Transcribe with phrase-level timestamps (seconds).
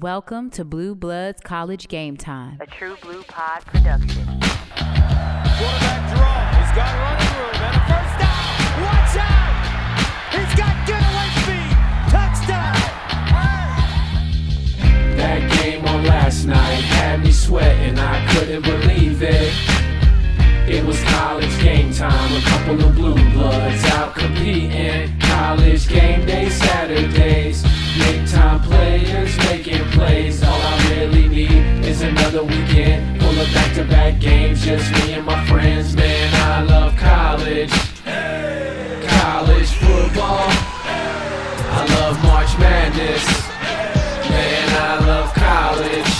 [0.00, 2.56] Welcome to Blue Bloods College Game Time.
[2.62, 4.24] a True Blue Pod production.
[4.24, 4.40] Quarterback
[6.16, 6.48] draw.
[6.56, 8.56] He's got running room and a first down.
[8.88, 9.52] Watch out!
[10.32, 11.76] He's got getaway speed.
[12.08, 12.80] Touchdown!
[15.18, 19.71] That game on last night had me sweating, I couldn't believe it.
[20.68, 25.18] It was college game time, a couple of blue bloods out competing.
[25.18, 27.62] College game day Saturdays,
[27.98, 30.42] big time players making plays.
[30.42, 35.14] All I really need is another weekend full of back to back games, just me
[35.14, 35.96] and my friends.
[35.96, 37.72] Man, I love college.
[39.08, 40.48] College football.
[41.74, 43.26] I love March Madness.
[44.30, 46.11] Man, I love college.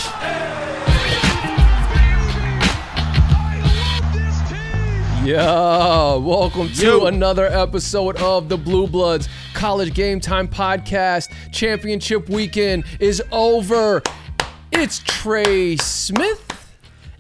[5.25, 11.33] Yeah, welcome to another episode of the Blue Bloods College Game Time Podcast.
[11.53, 14.03] Championship weekend is over.
[14.73, 16.75] It's Trey Smith.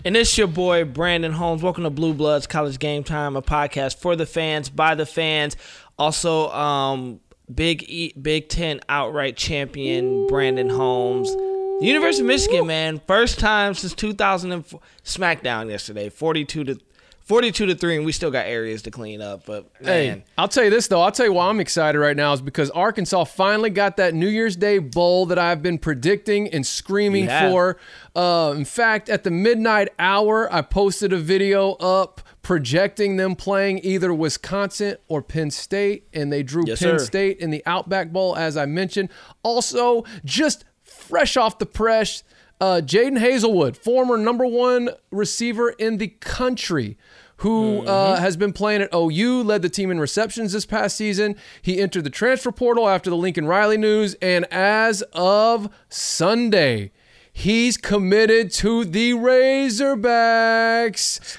[0.05, 1.63] And it's your boy Brandon Holmes.
[1.63, 5.57] Welcome to Blue Bloods College Game Time, a podcast for the fans, by the fans.
[5.96, 7.21] Also, um,
[7.54, 11.30] Big e- Big Ten outright champion Brandon Holmes.
[11.32, 14.80] The University of Michigan, man, first time since 2004.
[15.04, 16.79] SmackDown yesterday, 42 to
[17.24, 19.46] 42 to three, and we still got areas to clean up.
[19.46, 21.01] But man, Hey, I'll tell you this though.
[21.02, 24.29] I'll tell you why I'm excited right now is because Arkansas finally got that New
[24.29, 27.51] Year's Day bowl that I've been predicting and screaming have.
[27.51, 27.79] for.
[28.14, 33.79] Uh, in fact, at the midnight hour, I posted a video up projecting them playing
[33.84, 37.04] either Wisconsin or Penn State, and they drew Yes, Penn sir.
[37.04, 39.10] State in the Outback Bowl, as I mentioned.
[39.45, 42.24] Also, just fresh off the press,
[42.63, 46.96] uh, Jadon Haselwood, former number one receiver in the country,
[47.38, 51.35] who uh, has been playing at OU, led the team in receptions this past season.
[51.60, 56.93] He entered the transfer portal after the Lincoln Riley news, and as of Sunday,
[57.32, 60.23] he's committed to the Razorbacks.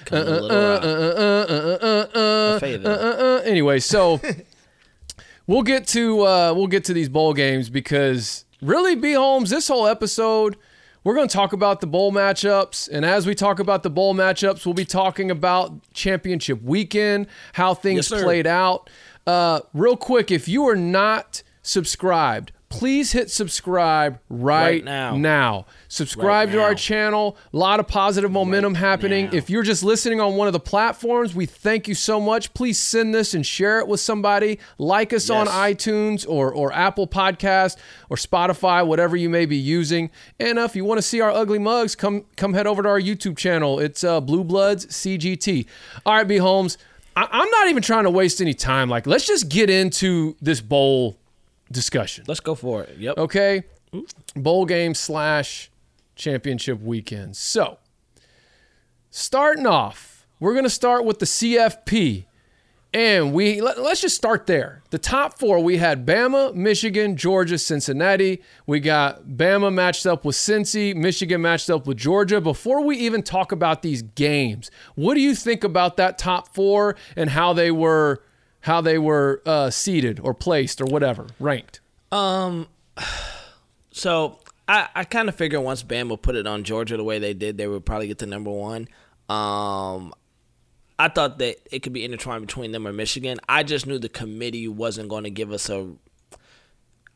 [0.03, 0.83] Coming a little rough.
[0.83, 3.41] Uh, uh, uh, uh, uh, I feel uh, uh, uh.
[3.45, 4.19] Anyway, so
[5.47, 9.69] we'll get to uh, we'll get to these bowl games because really, B Holmes, this
[9.69, 10.57] whole episode,
[11.03, 14.13] we're going to talk about the bowl matchups, and as we talk about the bowl
[14.13, 18.89] matchups, we'll be talking about championship weekend, how things Yes, played out.
[19.27, 25.15] Uh, real quick, if you are not subscribed, please hit subscribe right, Right now.
[25.15, 25.65] now.
[25.87, 27.37] Subscribe Right to our channel.
[27.53, 29.25] A lot of positive momentum happening.
[29.27, 29.31] now.
[29.33, 32.53] If you're just listening on one of the platforms, we thank you so much.
[32.53, 34.59] Please send this and share it with somebody.
[34.77, 37.77] Like us on iTunes or, or Apple Podcast
[38.09, 40.09] or Spotify, whatever you may be using.
[40.39, 42.89] And uh, if you want to see our ugly mugs, come come head over to
[42.89, 43.79] our YouTube channel.
[43.79, 45.65] It's uh, Blue Bloods CGT.
[46.05, 46.77] All right, B Holmes.
[47.15, 48.89] I- I'm not even trying to waste any time.
[48.89, 51.17] Like, let's just get into this bowl
[51.73, 52.25] discussion.
[52.27, 52.97] let's go for it.
[52.97, 53.17] Yep.
[53.17, 53.63] Okay.
[54.35, 55.69] Bowl game slash
[56.15, 57.35] championship weekend.
[57.35, 57.77] So,
[59.09, 62.25] starting off, we're going to start with the CFP.
[62.95, 64.83] And we let, us just start there.
[64.91, 68.43] The top four we had Bama, Michigan, Georgia, Cincinnati.
[68.67, 72.39] We got Bama matched up with Cincy, Michigan matched up with Georgia.
[72.39, 76.95] Before we even talk about these games, what do you think about that top four
[77.15, 78.21] and how they were
[78.63, 81.79] how they were uh, seated or placed or whatever ranked?
[82.11, 82.67] Um,
[83.93, 87.33] So I, I kind of figured once Bama put it on Georgia the way they
[87.33, 88.87] did, they would probably get the number one.
[89.29, 90.13] Um,
[90.99, 93.39] I thought that it could be intertwined between them or Michigan.
[93.47, 95.93] I just knew the committee wasn't going to give us a.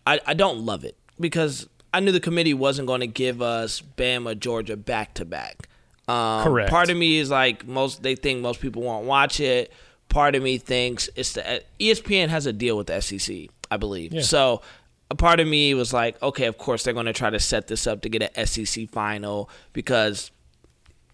[0.06, 3.82] I, I don't love it because I knew the committee wasn't going to give us
[3.82, 5.68] Bama, Georgia back to back.
[6.08, 6.70] Um, Correct.
[6.70, 9.74] Part of me is like most they think most people won't watch it.
[10.10, 14.24] Part of me thinks it's the ESPN has a deal with the SEC, I believe.
[14.26, 14.62] So
[15.10, 17.68] a part of me was like, okay, of course they're going to try to set
[17.68, 20.32] this up to get an SEC final because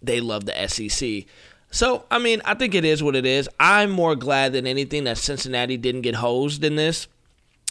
[0.02, 1.24] they love the SEC.
[1.70, 3.48] So, I mean, I think it is what it is.
[3.58, 7.08] I'm more glad than anything that Cincinnati didn't get hosed in this.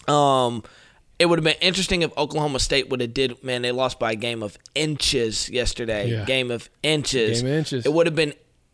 [0.09, 0.63] Um,
[1.19, 3.41] it would have been interesting if Oklahoma State would have did.
[3.44, 6.09] Man, they lost by a game of inches yesterday.
[6.09, 6.26] Yeah.
[6.26, 7.41] Game of inches.
[7.41, 7.85] Game of inches.
[7.85, 8.34] It would have been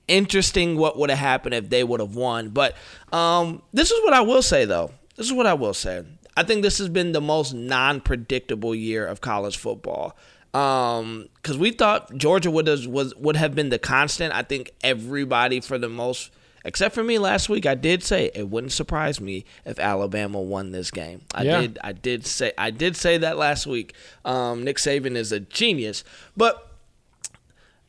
[0.09, 2.49] interesting what would have happened if they would have won.
[2.49, 2.75] But
[3.13, 4.91] um, this is what I will say, though.
[5.15, 6.03] This is what I will say.
[6.35, 10.15] I think this has been the most non-predictable year of college football.
[10.53, 14.33] Um, because we thought Georgia would have was would have been the constant.
[14.33, 16.31] I think everybody for the most
[16.65, 20.71] except for me last week, I did say it wouldn't surprise me if Alabama won
[20.71, 21.21] this game.
[21.35, 21.61] I Yeah.
[21.61, 23.93] did I did say I did say that last week.
[24.25, 26.03] Um, Nick Saban is a genius.
[26.35, 26.68] But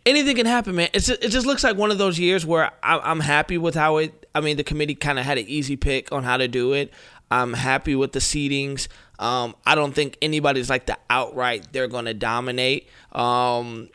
[0.06, 0.88] anything can happen, man.
[0.92, 4.26] It's it just looks like one of those years where I'm happy with how it.
[4.34, 6.92] I mean, the committee kind of had an easy pick on how to do it.
[7.30, 8.88] I'm happy with the seedings.
[9.18, 12.88] Um, I don't think anybody's like the outright they're going to dominate.
[13.12, 13.88] Um,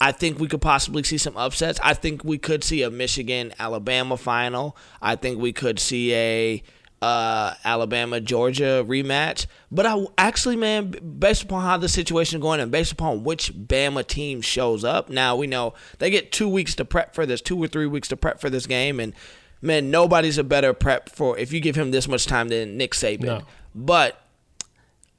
[0.00, 1.78] I think we could possibly see some upsets.
[1.82, 4.76] I think we could see a Michigan Alabama final.
[5.02, 6.62] I think we could see a
[7.02, 9.46] uh, Alabama Georgia rematch.
[9.70, 13.52] But I actually, man, based upon how the situation is going and based upon which
[13.54, 17.40] Bama team shows up, now we know they get two weeks to prep for this,
[17.40, 19.14] two or three weeks to prep for this game, and
[19.62, 22.92] man, nobody's a better prep for if you give him this much time than Nick
[22.92, 23.24] Saban.
[23.24, 23.42] No.
[23.74, 24.20] But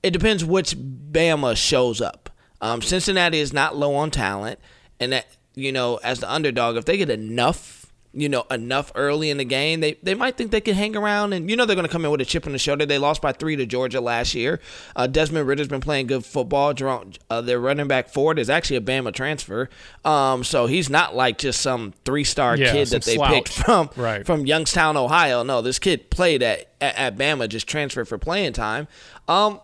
[0.04, 2.30] it depends which Bama shows up.
[2.60, 4.60] Um, Cincinnati is not low on talent,
[5.00, 5.25] and that
[5.56, 7.81] you know, as the underdog, if they get enough,
[8.13, 11.31] you know, enough early in the game, they they might think they can hang around,
[11.31, 12.86] and you know they're going to come in with a chip on the shoulder.
[12.86, 14.60] They lost by three to Georgia last year.
[14.96, 16.74] Uh, Desmond Ridder's been playing good football.
[16.74, 19.69] Jerome, uh, their running back Ford is actually a Bama transfer,
[20.04, 23.31] um, so he's not like just some three star Yeah, kid that they slouch.
[23.34, 24.25] picked from Right.
[24.25, 25.44] from Youngstown, Ohio.
[25.44, 28.88] No, this kid played at, at, at Bama, just transferred for playing time.
[29.30, 29.62] Um,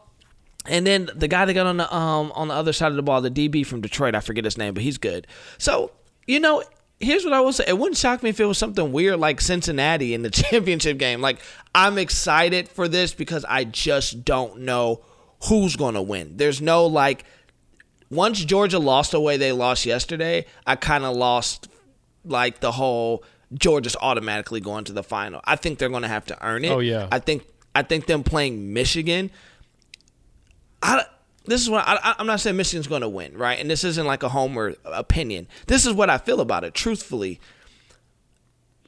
[0.66, 3.04] and then the guy that got on the um on the other side of the
[3.04, 5.28] ball, the DB from Detroit, I forget his name, but he's good.
[5.58, 5.92] So
[6.28, 6.62] you know,
[7.00, 9.42] here's what I will say: it wouldn't shock me if it was something weird like
[9.42, 11.22] Cincinnati in the championship game.
[11.22, 11.40] Like
[11.74, 15.02] I'm excited for this because I just don't know
[15.46, 16.38] who's gonna win.
[16.38, 17.24] There's no like
[18.10, 21.68] once Georgia lost the way they lost yesterday, I kind of lost
[22.24, 23.24] like the whole
[23.54, 25.42] Georgia's automatically going to the final.
[25.46, 26.72] I think they're going to have to earn it.
[26.72, 27.08] Oh, yeah.
[27.12, 27.46] I think
[27.76, 29.32] I think them playing Michigan.
[30.82, 31.06] I
[31.48, 33.60] this is what I, I'm not saying Michigan's going to win, right?
[33.60, 35.48] And this isn't like a homer opinion.
[35.68, 36.74] This is what I feel about it.
[36.74, 37.40] Truthfully,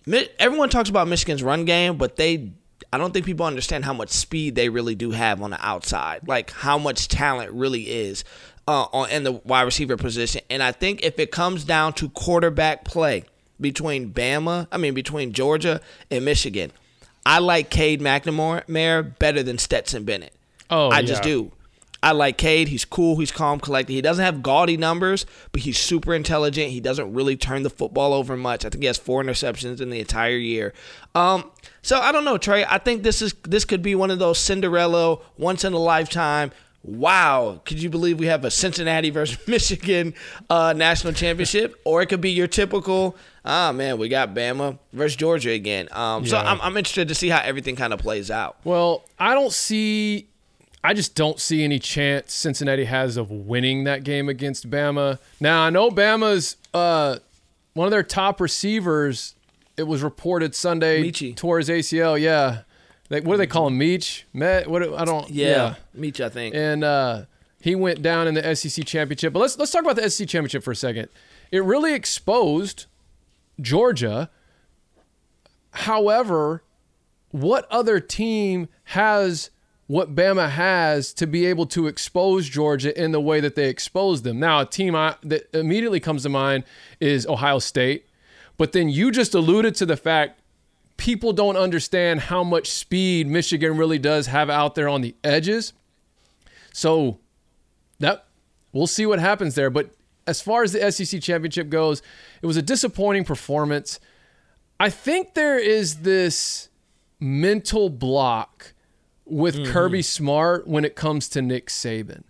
[0.06, 2.52] Mi- everyone talks about Michigan's run game, but they
[2.92, 6.28] I don't think people understand how much speed they really do have on the outside,
[6.28, 8.24] like how much talent really is
[8.68, 10.42] uh, on in the wide receiver position.
[10.50, 13.26] And I think if it comes down to quarterback play
[13.62, 16.72] between Bama, I mean between Georgia and Michigan,
[17.26, 20.34] I like Cade McNamara better than Stetson Bennett.
[20.70, 21.52] Oh, I just do.
[22.02, 22.70] I like Cade.
[22.70, 23.18] He's cool.
[23.18, 23.94] He's calm, collected.
[23.94, 26.72] He doesn't have gaudy numbers, but he's super intelligent.
[26.72, 28.64] He doesn't really turn the football over much.
[28.66, 30.74] I think he has four interceptions in the entire year.
[31.14, 31.52] Um,
[31.82, 32.64] so I don't know, Trey.
[32.64, 36.52] I think this is this could be one of those Cinderella, once in a lifetime.
[36.82, 40.14] Wow, could you believe we have a Cincinnati versus Michigan
[40.50, 41.76] uh, national championship?
[41.86, 45.90] Or it could be your typical, ah man, we got Bama versus Georgia again.
[45.92, 48.58] Um, So I'm, I'm interested to see how everything kind of plays out.
[48.64, 50.29] Well, I don't see.
[50.84, 55.20] I just don't see any chance Cincinnati has of winning that game against Bama.
[55.40, 57.18] Now I know Bama's uh,
[57.74, 59.36] one of their top receivers.
[59.76, 61.36] It was reported Sunday Metchie.
[61.36, 62.20] tore his ACL.
[62.20, 62.62] Yeah,
[63.10, 63.80] like what do they call him?
[63.80, 64.24] Meach?
[64.34, 64.70] Met?
[64.70, 64.82] What?
[64.84, 65.30] I don't.
[65.30, 66.56] Yeah, Meach, I think.
[66.56, 67.26] and uh,
[67.62, 69.34] he went down in the SEC championship.
[69.34, 71.10] But let's let's talk about the SEC championship for a second.
[71.52, 72.86] It really exposed
[73.60, 74.30] Georgia.
[75.72, 76.64] However,
[77.32, 79.50] what other team has
[79.90, 84.24] what Bama has to be able to expose Georgia in the way that they exposed
[84.24, 84.40] them?
[84.40, 86.64] Now, a team I, that immediately comes to mind
[87.00, 88.06] is Ohio State.
[88.56, 90.42] But then you just alluded to the fact
[90.98, 95.74] people don't understand how much speed Michigan really does have out there on the edges.
[96.72, 97.18] So
[97.98, 98.28] that
[98.72, 99.72] we'll see what happens there.
[99.72, 99.90] But
[100.28, 102.04] as far as the SEC championship goes,
[102.44, 104.00] it was a disappointing performance.
[104.80, 106.70] I think there is this
[107.20, 108.74] mental block
[109.32, 109.72] with mm-hmm.
[109.72, 112.24] Kirby Smart when it comes to Nick Saban.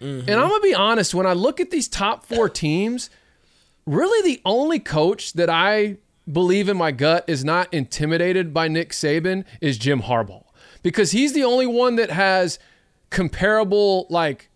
[0.00, 0.28] Mm-hmm.
[0.28, 3.10] And I'm going to be honest, when I look at these top four teams,
[3.86, 5.98] really the only coach that I
[6.30, 10.44] believe in my gut is not intimidated by Nick Saban is Jim Harbaugh
[10.82, 12.58] because he's the only one that has
[13.10, 14.48] comparable like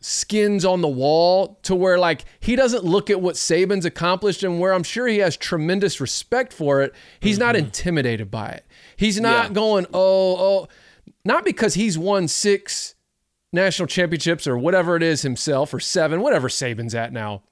[0.00, 4.60] skins on the wall to where like he doesn't look at what Saban's accomplished and
[4.60, 6.94] where I'm sure he has tremendous respect for it.
[7.20, 7.66] He's not mm-hmm.
[7.66, 8.66] intimidated by it.
[8.96, 9.54] He's not Yeah.
[9.54, 10.68] going, "Oh, oh,"
[11.28, 12.94] not because he's won 6
[13.52, 17.42] national championships or whatever it is himself or 7, whatever Saban's at now.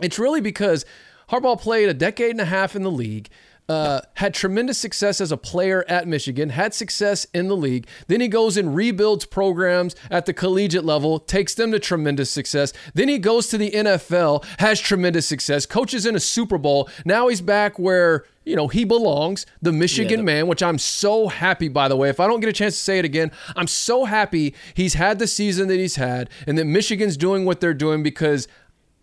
[0.00, 0.84] It's really because
[1.30, 3.30] Harbaugh played a decade and a half in the league,
[3.68, 7.86] uh, had tremendous success as a player at Michigan, had success in the league.
[8.08, 12.74] Then he goes and rebuilds programs at the collegiate level, takes them to tremendous success.
[12.92, 16.90] Then he goes to the NFL, has tremendous success, coaches in a Super Bowl.
[17.06, 21.68] Now he's back where you know he belongs, the Michigan man, which I'm so happy
[21.68, 22.10] by the way.
[22.10, 25.18] If I don't get a chance to say it again, I'm so happy he's had
[25.18, 28.46] the season that he's had and that Michigan's doing what they're doing because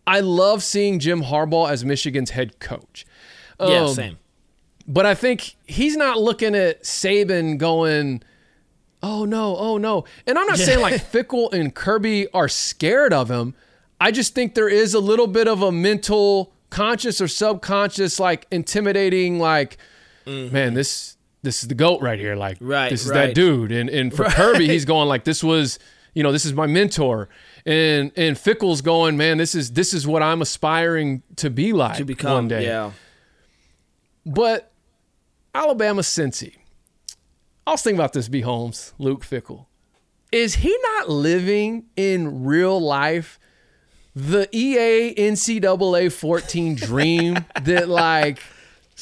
[0.05, 3.07] I love seeing Jim Harbaugh as Michigan's head coach.
[3.59, 4.17] yeah, Um, same.
[4.91, 8.21] But I think he's not looking at Saban going,
[9.01, 10.03] oh no, oh no.
[10.27, 13.55] And I'm not saying like Fickell and Kirby are scared of him.
[14.01, 18.48] I just think there is a little bit of a mental, conscious or subconscious, like
[18.51, 19.77] intimidating, like,
[20.25, 20.53] mm-hmm.
[20.53, 22.36] man, this this is the goat right here.
[22.36, 23.27] Like, Right, this is right.
[23.27, 23.71] that dude.
[23.71, 25.79] And and for Kirby, he's going like, this was,
[26.13, 27.29] you know, this is my mentor.
[27.65, 31.95] And and Fickell's going, man, this is this is what I'm aspiring to be like
[31.95, 32.65] to become one day.
[32.65, 32.91] Yeah.
[34.25, 34.70] But
[35.53, 36.55] Alabama Cincy.
[37.65, 38.41] I was thinking about this, B.
[38.41, 39.65] Holmes, Luke Fickell.
[40.31, 43.38] Is he not living in real life
[44.15, 48.39] the EA NCAA 14 dream that like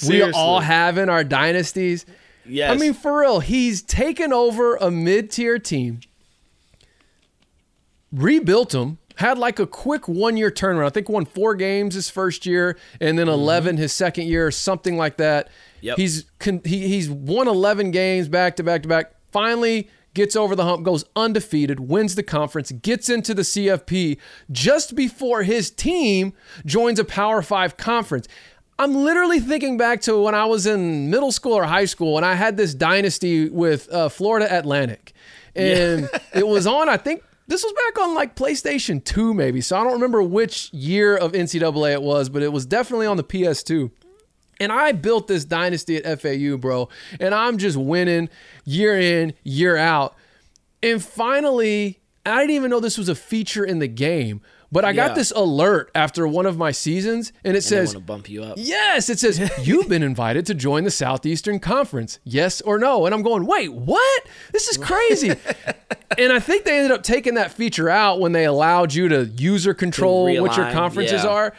[0.08, 2.06] we all have in our dynasties?
[2.46, 2.72] Yes.
[2.72, 6.00] I mean, for real, he's taken over a mid-tier team,
[8.12, 10.86] rebuilt them, had like a quick one-year turnaround.
[10.86, 14.52] I think won four games his first year, and then 11 his second year, or
[14.52, 15.48] something like that.
[15.48, 15.86] Mm-hmm.
[15.86, 15.98] Yep.
[15.98, 16.26] He's
[16.66, 19.14] he, he's won 11 games back to back to back.
[19.32, 24.18] Finally gets over the hump, goes undefeated, wins the conference, gets into the CFP
[24.52, 26.34] just before his team
[26.66, 28.28] joins a Power 5 conference.
[28.80, 32.26] I'm literally thinking back to when I was in middle school or high school and
[32.26, 35.14] I had this dynasty with uh, Florida Atlantic.
[35.56, 39.60] And it was on, I think this was back on like PlayStation 2, maybe.
[39.60, 43.18] So I don't remember which year of NCAA it was, but it was definitely on
[43.18, 43.90] the PS2.
[44.60, 46.90] And I built this dynasty at FAU, bro.
[47.20, 48.30] And I'm just winning
[48.66, 50.16] year in, year out.
[50.84, 54.90] And finally, I didn't even know this was a feature in the game, but I
[54.90, 55.08] Yeah.
[55.08, 58.30] got this alert after one of my seasons, and it And says, want to bump
[58.30, 58.56] you up.
[58.58, 62.20] Yes, it says you've been invited to join the Southeastern Conference.
[62.24, 63.06] Yes or no?
[63.06, 64.24] And I'm going, wait, what?
[64.52, 65.30] This is crazy.
[66.18, 69.26] and I think they ended up taking that feature out when they allowed you to
[69.26, 71.30] user control what your conferences yeah.
[71.30, 71.54] are.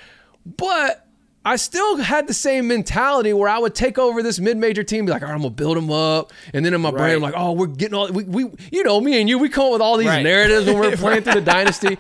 [0.47, 1.07] But
[1.45, 5.13] I still had the same mentality where I would take over this mid-major team, be
[5.13, 7.33] like, all right, I'm gonna build them up, and then in my brain, I'm like,
[7.37, 9.81] oh, we're getting all we, we you know, me and you, we come up with
[9.81, 10.23] all these Right.
[10.23, 11.97] narratives when we're playing through the dynasty.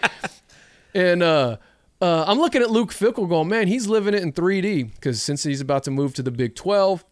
[0.94, 1.56] And uh,
[2.00, 5.42] uh, I'm looking at Luke Fickell going, man, he's living it in 3D because since
[5.42, 7.04] he's about to move to the Big 12,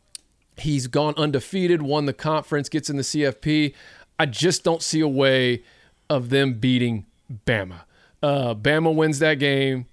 [0.59, 3.75] he's gone undefeated, won the conference, gets in the CFP.
[4.19, 5.63] I just don't see a way
[6.11, 7.07] of them beating
[7.47, 7.83] Bama.
[8.23, 9.87] Uh, Bama wins that game.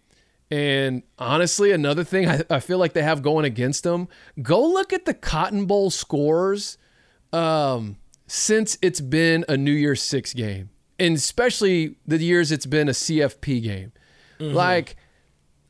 [0.52, 4.08] And honestly, another thing I, I feel like they have going against them
[4.42, 6.78] go look at the Cotton Bowl scores
[7.34, 12.88] um, since it's been a New Year's Six game, and especially the years it's been
[12.88, 13.92] a CFP game.
[14.40, 14.56] Mm-hmm.
[14.56, 14.96] Like,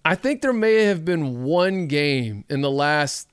[0.04, 3.28] I think there may have been one game in the last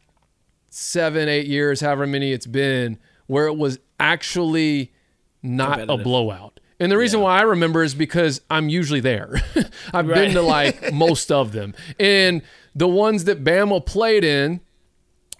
[0.71, 4.93] seven, eight years, however many it's been, where it was actually
[5.43, 6.61] not a blowout.
[6.81, 9.41] And the reason why I remember is because I'm usually there.
[9.95, 11.75] I've been to like most of them.
[12.01, 12.43] And
[12.75, 14.61] the ones that Bama played in,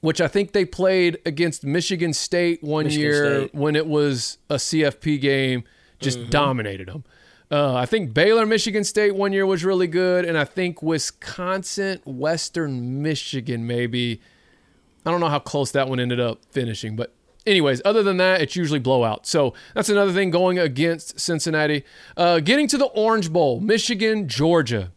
[0.03, 3.55] which I think they played against Michigan State one Michigan year State.
[3.55, 5.65] when it was a CFP game,
[6.03, 6.31] just Mm-hmm.
[6.31, 7.05] dominated them.
[7.51, 12.01] Uh, I think Baylor, Michigan State one year was really good, and I think Wisconsin,
[12.07, 14.21] Western Michigan, maybe.
[15.05, 17.13] I don't know how close that one ended up finishing, but
[17.45, 19.27] anyways, other than that, it's usually blowout.
[19.27, 21.85] So that's another thing going against Cincinnati.
[22.17, 24.93] Uh, getting to the Orange Bowl, Michigan, Georgia.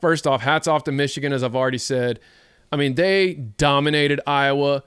[0.00, 2.20] First off, hats off to Michigan, as I've already said.
[2.70, 4.84] I mean, they dominated Iowa.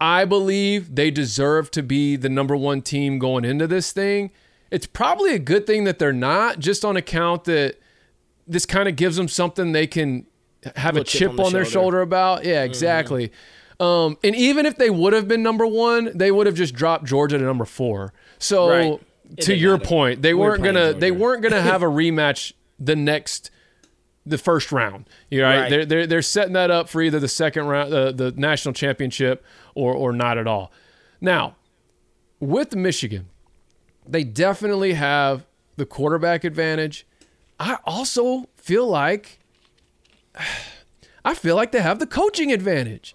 [0.00, 4.30] I believe they deserve to be the number one team going into this thing.
[4.70, 7.76] It's probably a good thing that they're not, just on account that
[8.46, 10.26] this kind of gives them something they can
[10.76, 12.44] have a Little chip, on, their shoulder about.
[12.44, 13.32] Yeah, exactly.
[13.78, 17.04] Um, and even if they would have been number one, they would have just dropped
[17.04, 18.12] Georgia to number four.
[18.38, 19.00] So Right.
[19.42, 19.88] To your matter.
[19.88, 23.50] point, they We were weren't gonna they weren't gonna have a rematch the next
[24.26, 25.08] the first round.
[25.30, 25.60] You right?
[25.60, 25.70] Right.
[25.70, 29.44] They're, they're they're setting that up for either the second round, uh, the national championship,
[29.74, 30.72] or or not at all.
[31.20, 31.54] Now,
[32.40, 33.29] with Michigan,
[34.10, 37.06] they definitely have the quarterback advantage.
[37.58, 39.38] I also feel like
[41.24, 43.14] I feel like they have the coaching advantage.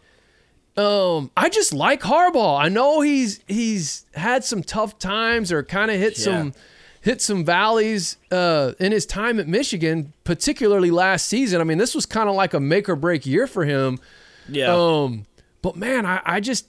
[0.77, 2.59] Um, I just like Harbaugh.
[2.59, 6.53] I know he's he's had some tough times or kind of hit some
[7.01, 11.61] hit some valleys uh, in his time at Michigan, particularly last season.
[11.61, 13.99] I mean, this was kind of like a make or break year for him.
[14.49, 14.75] Yeah.
[14.75, 15.25] Um,
[15.61, 16.67] but man, I, I just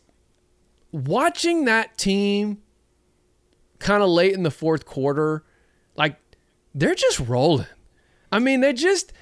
[0.92, 2.62] watching that team
[3.78, 5.44] kind of late in the fourth quarter,
[5.96, 6.16] like
[6.74, 7.66] they're just rolling.
[8.32, 9.12] I mean, they just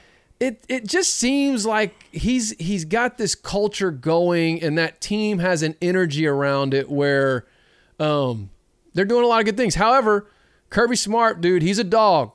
[0.40, 5.62] it it just seems like he's he's got this culture going, and that team has
[5.62, 7.46] an energy around it where
[8.00, 8.50] um
[8.94, 9.74] they're doing a lot of good things.
[9.76, 10.28] However,
[10.70, 12.32] Kirby Smart, dude, he's a dog.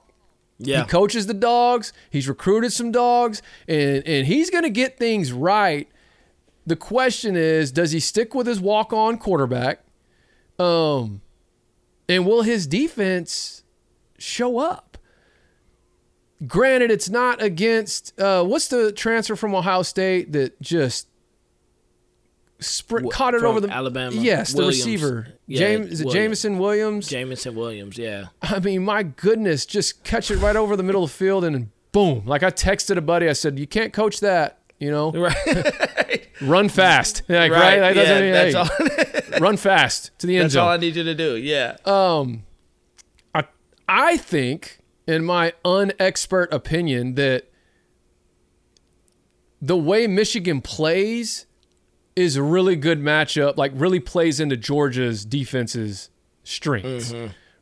[0.57, 0.81] yeah.
[0.83, 1.91] He coaches the dogs.
[2.09, 5.87] He's recruited some dogs, and and he's going to get things right.
[6.65, 9.79] The question is, does he stick with his walk-on quarterback?
[10.59, 11.21] Um,
[12.09, 13.63] and will his defense
[14.17, 14.97] show up?
[16.45, 21.07] Granted, it's not against uh, what's the transfer from Ohio State that just
[22.59, 24.15] sprint, caught it over the Alabama.
[24.15, 24.77] Yes, Williams.
[24.77, 25.27] the receiver.
[25.47, 26.13] Yeah, James is it Williams.
[26.13, 27.07] Jameson Williams?
[27.07, 28.27] Jameson Williams, yeah.
[28.41, 31.69] I mean, my goodness, just catch it right over the middle of the field and
[31.91, 32.23] boom.
[32.25, 36.27] Like I texted a buddy, I said, "You can't coach that." You know, Right.
[36.41, 37.23] run fast.
[37.29, 37.79] Like, right?
[37.79, 39.39] That doesn't mean- yeah, hey, that's all.
[39.39, 41.35] run fast to the end that's all I need you to do.
[41.35, 41.75] Yeah.
[41.85, 42.43] Um,
[43.35, 43.43] I,
[43.87, 47.49] I think, in my unexpert opinion, that
[49.61, 51.45] the way Michigan plays
[52.15, 56.09] is a really good matchup, like really plays into Georgia's defense's
[56.43, 57.13] strengths,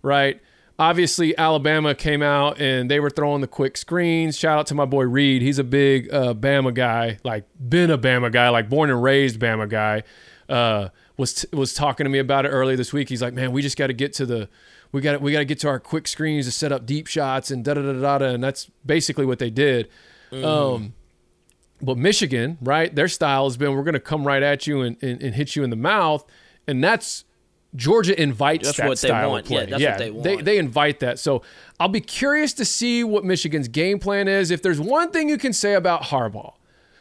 [0.02, 0.40] right?
[0.80, 4.38] Obviously, Alabama came out and they were throwing the quick screens.
[4.38, 5.42] Shout out to my boy Reed.
[5.42, 9.40] He's a big uh, Bama guy, like been a Bama guy, like born and raised
[9.40, 10.04] Bama guy.
[10.48, 13.10] Uh, was was talking to me about it earlier this week.
[13.10, 14.50] He's like, man, we just got to get to the,
[14.92, 17.50] we got we got to get to our quick screens to set up deep shots
[17.50, 18.26] and da da da da da.
[18.28, 19.90] And that's basically what they did.
[20.32, 20.94] Um,
[21.82, 22.94] but Michigan, right?
[22.94, 25.56] Their style has been we're going to come right at you and, and, and hit
[25.56, 26.24] you in the mouth,
[26.68, 27.24] and that's
[27.78, 29.46] Georgia invites That's that what they style want.
[29.46, 29.68] of play.
[29.70, 30.46] Yeah, that's what they They, want.
[30.46, 31.20] they invite that.
[31.20, 31.44] So
[31.80, 34.52] I'll be curious to see what Michigan's game plan is.
[34.52, 36.54] If there's one thing you can say about Harbaugh,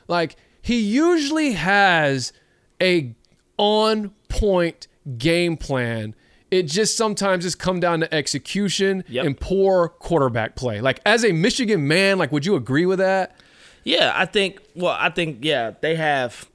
[0.06, 2.33] like he usually has
[2.80, 3.14] a
[3.56, 4.87] on point
[5.18, 6.14] game plan.
[6.50, 9.25] It just sometimes has come down to execution Yep.
[9.26, 10.80] and poor quarterback play.
[10.80, 13.35] Like as a Michigan man, like would you agree with that?
[13.83, 14.61] Yeah, I think.
[14.75, 16.49] Well, I think yeah, they have.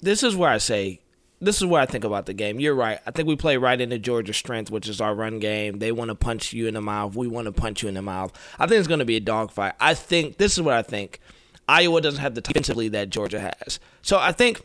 [0.00, 1.00] This is where I say.
[1.40, 2.58] This is what I think about the game.
[2.58, 2.98] You're right.
[3.06, 5.78] I think we play right into Georgia's strength, which is our run game.
[5.78, 7.14] They want to punch you in the mouth.
[7.14, 8.32] We want to punch you in the mouth.
[8.58, 9.74] I think it's going to be a dogfight.
[9.78, 11.20] I think this is what I think.
[11.68, 13.78] Iowa doesn't have the defensively that Georgia has.
[14.02, 14.62] So I think,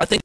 [0.00, 0.22] I think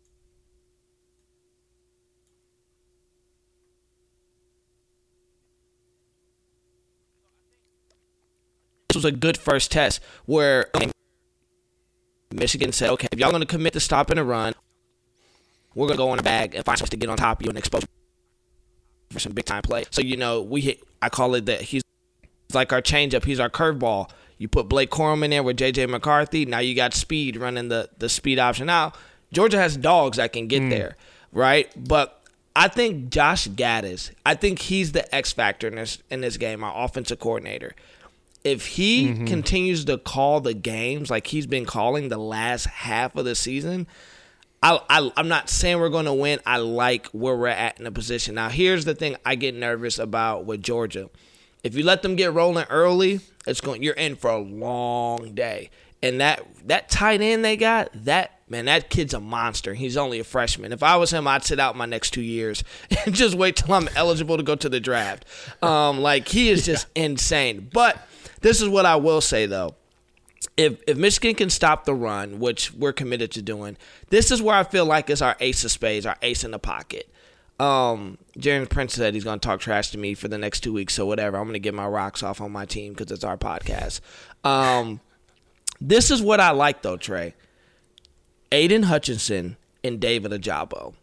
[8.89, 10.67] this was a good first test where
[12.31, 14.53] Michigan said, okay, if y'all going to commit to stopping a run,
[15.75, 17.45] we're going to go in the bag and find ways to get on top of
[17.45, 17.83] you and expose
[19.09, 19.85] for some big time play.
[19.91, 21.83] So, you know, we hit, I call it that he's
[22.53, 24.09] like our changeup, he's our curveball.
[24.37, 26.45] You put Blake Corum in there with JJ McCarthy.
[26.45, 28.67] Now you got speed running the, the speed option.
[28.67, 28.93] Now,
[29.31, 30.69] Georgia has dogs that can get hmm.
[30.69, 30.97] there,
[31.31, 31.71] right?
[31.77, 32.21] But
[32.55, 36.63] I think Josh Gattis, I think he's the X factor in this in this game,
[36.63, 37.73] our offensive coordinator
[38.43, 39.25] if he mm-hmm.
[39.25, 43.87] continues to call the games like he's been calling the last half of the season,
[44.63, 46.39] I, I I'm not saying we're going to win.
[46.45, 48.35] I like where we're at in the position.
[48.35, 51.09] Now, here's the thing I get nervous about with Georgia.
[51.63, 55.69] If you let them get rolling early, it's going you're in for a long day.
[56.03, 59.73] And that that tight end they got, that man, that kid's a monster.
[59.73, 60.71] He's only a freshman.
[60.73, 62.63] If I was him, I'd sit out my next two years
[63.05, 65.25] and just wait till I'm eligible to go to the draft.
[65.63, 67.69] Um, like he is just insane.
[67.71, 68.07] But
[68.41, 69.75] this is what I will say though
[70.57, 73.77] if if Michigan can stop the run, which we're committed to doing,
[74.09, 76.59] this is where I feel like it's our ace of spades, our ace in the
[76.59, 77.09] pocket.
[77.59, 80.93] Um, Jaron Prince said he's gonna talk trash to me for the next two weeks,
[80.93, 81.37] so whatever.
[81.37, 84.01] I'm gonna get my rocks off on my team because it's our podcast.
[84.43, 84.99] Um,
[85.79, 87.35] this is what I like though, Trey.
[88.51, 90.95] Aidan Hutchinson and David Ojabo.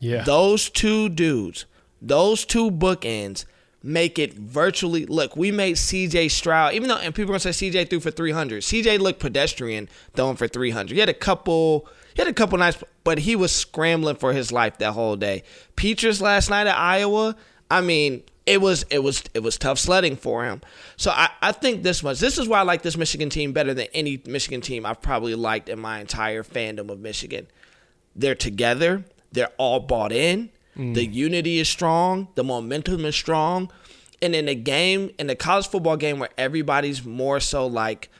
[0.00, 0.24] Yeah.
[0.24, 1.66] Those two dudes,
[2.00, 3.44] those two bookends
[3.86, 7.70] make it virtually look, we made CJ Stroud, even though and people are gonna say
[7.70, 8.62] CJ threw for three hundred.
[8.62, 10.94] CJ looked pedestrian throwing for three hundred.
[10.94, 14.50] He had a couple he had a couple nights, but he was scrambling for his
[14.50, 15.42] life that whole day.
[15.76, 17.36] Petras last night at Iowa,
[17.70, 20.62] I mean, it was it was it was tough sledding for him.
[20.96, 22.18] So I, I think this much.
[22.18, 25.34] This is why I like this Michigan team better than any Michigan team I've probably
[25.34, 27.46] liked in my entire fandom of Michigan
[28.16, 29.04] they're together.
[29.30, 30.50] They're all bought in.
[30.76, 31.14] The mm.
[31.14, 32.28] unity is strong.
[32.34, 33.70] The momentum is strong.
[34.20, 38.10] And in a game, in the college football game where everybody's more so like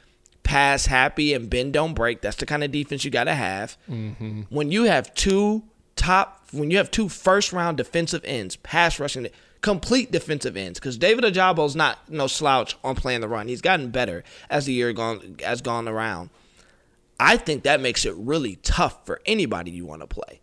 [0.43, 3.77] pass happy and bend don't break, that's the kind of defense you got to have.
[3.91, 4.43] Mm-hmm.
[4.49, 5.65] When you have two
[5.97, 9.29] top, when you have two first round defensive ends, pass rushing,
[9.61, 13.49] complete defensive ends, because David Ojabo's not no slouch on playing the run.
[13.49, 16.31] He's gotten better as the year gone has gone around.
[17.19, 20.41] I think that makes it really tough for anybody you want to play.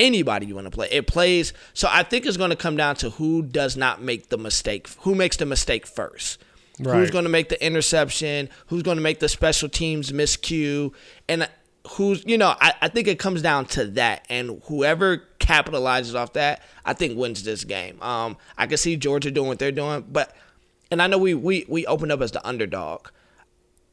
[0.00, 0.88] Anybody you want to play.
[0.90, 1.52] It plays.
[1.74, 4.88] So I think it's going to come down to who does not make the mistake,
[5.00, 6.42] who makes the mistake first.
[6.82, 8.48] Who's going to make the interception?
[8.68, 10.94] Who's going to make the special teams miscue?
[11.28, 11.46] And
[11.90, 14.24] who's, you know, I, I think it comes down to that.
[14.30, 18.00] And whoever capitalizes off that, I think wins this game.
[18.00, 20.34] Um, I can see Georgia doing what they're doing, but,
[20.90, 23.08] and I know we we we opened up as the underdog.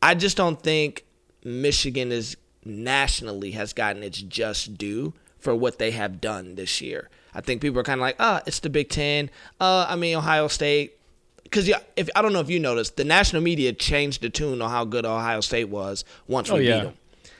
[0.01, 1.05] I just don't think
[1.43, 5.13] Michigan is nationally has gotten its just due
[5.47, 7.09] for what they have done this year.
[7.33, 9.29] I think people are kind of like, ah, it's the Big Ten.
[9.61, 10.97] Uh, I mean, Ohio State.
[11.43, 14.61] Because yeah, if I don't know if you noticed, the national media changed the tune
[14.61, 16.77] on how good Ohio State was once we Oh, yeah.
[16.79, 16.93] beat them.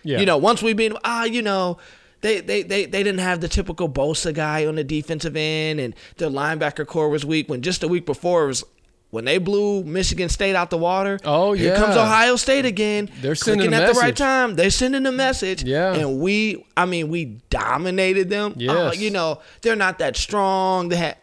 [0.03, 0.19] Yeah.
[0.21, 1.79] You know, once we beat them, ah, you know,
[2.21, 5.93] they, they, they, they didn't have the typical Bosa guy on the defensive end, and
[6.15, 7.49] their linebacker core was weak.
[7.49, 8.63] When just a week before it was
[9.09, 11.19] when they blew Michigan State out the water.
[11.23, 13.09] Oh, yeah, here comes Ohio State again.
[13.21, 14.55] They're sending at the right time.
[14.55, 15.63] They're sending a message.
[15.63, 15.93] Yeah.
[15.93, 18.55] and we, I mean, we dominated them.
[18.67, 20.89] Uh, you know, they're not that strong.
[20.89, 21.17] They had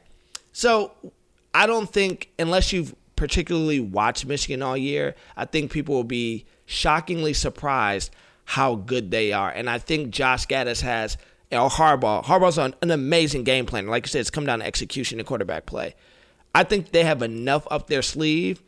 [0.55, 0.92] so
[1.53, 6.47] I don't think unless you've particularly watched Michigan all year, I think people will be
[6.64, 8.11] shockingly surprised
[8.44, 9.51] how good they are.
[9.51, 11.16] And I think Josh Gattis has
[11.51, 12.25] or Harbaugh.
[12.25, 13.87] Harbaugh's an, an amazing game plan.
[13.88, 15.94] Like you said, it's come down to execution and quarterback play.
[16.55, 18.62] I think they have enough up their sleeve,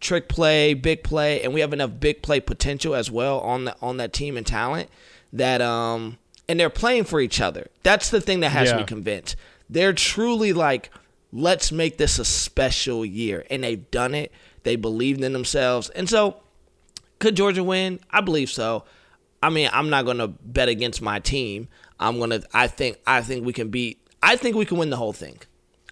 [0.00, 3.76] trick play, big play, and we have enough big play potential as well on the
[3.82, 4.88] on that team and talent
[5.32, 6.18] that um
[6.48, 7.68] and they're playing for each other.
[7.82, 8.78] That's the thing that has Yeah.
[8.78, 9.36] me convinced.
[9.68, 10.90] They're truly like,
[11.32, 13.44] let's make this a special year.
[13.50, 14.32] And they've done it.
[14.62, 15.90] They believed in themselves.
[15.90, 16.36] And so
[17.18, 17.98] could Georgia win?
[18.10, 18.84] I believe so.
[19.42, 21.68] I mean, I'm not going to bet against my team.
[21.98, 24.96] I'm to I think I think we can beat I think we can win the
[24.96, 25.38] whole thing.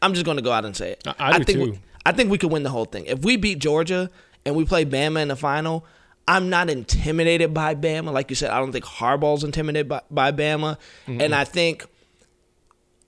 [0.04, 1.06] I'm just going to go out and say it.
[1.06, 1.70] I- I do think too.
[1.72, 3.06] We, I think we could win the whole thing.
[3.06, 4.10] If we beat Georgia
[4.44, 5.86] and we play Bama in the final,
[6.28, 8.12] I'm not intimidated by Bama.
[8.12, 10.78] Like you said, I don't think Harbaugh's intimidated by, by Bama.
[11.06, 11.20] Mm-hmm.
[11.20, 11.86] And I think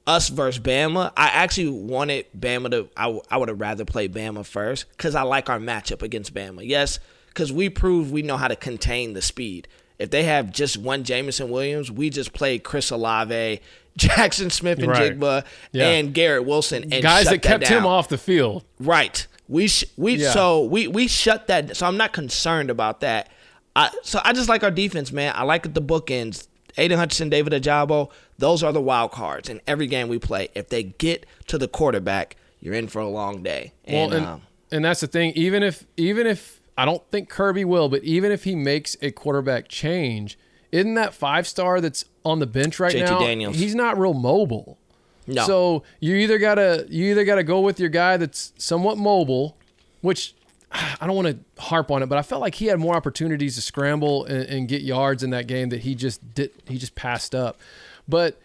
[0.06, 2.88] us versus Bama, I actually wanted Bama to.
[2.96, 6.60] I, I would have rather played Bama first because I like our matchup against Bama.
[6.66, 9.68] Yes, because we proved we know how to contain the speed.
[9.98, 13.60] If they have just one Jameson Williams, we just played Chris Olave,
[13.96, 15.18] Jackson Smith and Right.
[15.18, 15.88] Jigba, Yeah.
[15.88, 17.78] and Garrett Wilson, and Guys shut that kept down.
[17.78, 18.64] him off the field.
[18.78, 19.26] Right.
[19.48, 20.32] We sh- we Yeah.
[20.32, 21.76] so we we shut that.
[21.76, 23.30] So I'm not concerned about that.
[23.74, 25.32] I so I just like our defense, man.
[25.36, 26.46] I like the bookends.
[26.78, 30.48] Aidan Hutchinson, David Ojabo, those are the wild cards in every game we play.
[30.54, 33.72] If they get to the quarterback, you're in for a long day.
[33.86, 35.32] And, well, and, um, and that's the thing.
[35.36, 39.10] Even if even if I don't think Kirby will, but even if he makes a
[39.10, 40.38] quarterback change,
[40.72, 43.06] isn't that five star that's on the bench right now?
[43.06, 43.18] JT now?
[43.20, 43.56] Daniels.
[43.56, 44.78] He's not real mobile.
[45.26, 45.46] no.
[45.46, 49.56] So you either gotta you either gotta go with your guy that's somewhat mobile,
[50.02, 50.34] which
[50.72, 53.54] I don't want to harp on it, but I felt like he had more opportunities
[53.54, 56.94] to scramble and, and get yards in that game that he just did he just
[56.94, 57.58] passed up.
[58.06, 58.38] But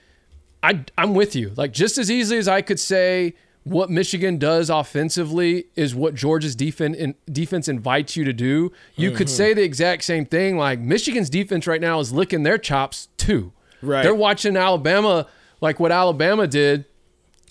[0.63, 1.51] I I'm with you.
[1.57, 6.55] Like just as easily as I could say what Michigan does offensively is what Georgia's
[6.55, 8.71] defense in, defense invites you to do.
[8.95, 10.57] You could say the exact same thing.
[10.57, 13.53] Like Michigan's defense right now is licking their chops too.
[13.81, 14.03] Right.
[14.03, 15.27] They're watching Alabama
[15.59, 16.85] like what Alabama did.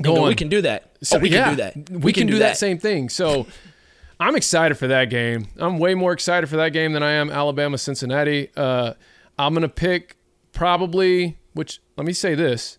[0.03, 0.90] Going, we can do that.
[1.03, 2.01] so, oh, we yeah, can do that.
[2.01, 2.57] We, can, do, that.
[2.57, 3.11] same thing.
[3.11, 3.46] So
[4.20, 5.49] I'm excited for that game.
[5.59, 8.51] I'm way more excited for that game than I am Alabama Cincinnati.
[8.57, 8.94] Uh,
[9.38, 10.16] I'm gonna pick
[10.53, 11.38] probably.
[11.53, 12.79] Which let me say this,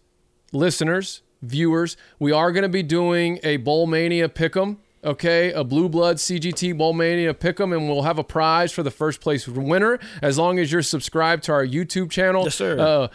[0.52, 4.78] listeners, viewers, we are gonna be doing a Bowl Mania pick'em.
[5.04, 8.92] Okay, a Blue Blood CGT Bowl Mania pick'em, and we'll have a prize for the
[8.92, 12.44] first place winner as long as you're subscribed to our YouTube channel.
[12.44, 12.80] Yes, sir.
[12.80, 13.08] Uh,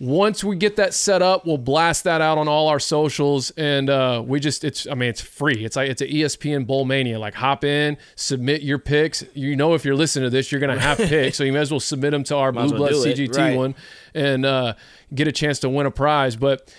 [0.00, 3.88] once we get that set up, we'll blast that out on all our socials, and
[3.88, 5.64] uh, we just it's I mean it's free.
[5.64, 7.18] It's like it's an ESPN Bowl Mania.
[7.18, 9.24] Like hop in, submit your picks.
[9.34, 11.70] You know if you're listening to this, you're gonna have picks, so you may as
[11.70, 13.56] well submit them to our Blue well Blood CGT right.
[13.56, 13.74] one,
[14.14, 14.74] and uh,
[15.14, 16.34] get a chance to win a prize.
[16.34, 16.74] But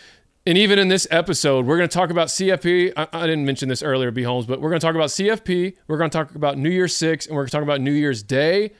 [0.45, 2.93] and even in this episode, we're going to talk about CFP.
[2.95, 5.75] I, I didn't mention this earlier, B Holmes, but we're going to talk about CFP.
[5.88, 7.91] We're going to talk about New Year's Six, and we're going to talk about New
[7.91, 8.73] Year's Day,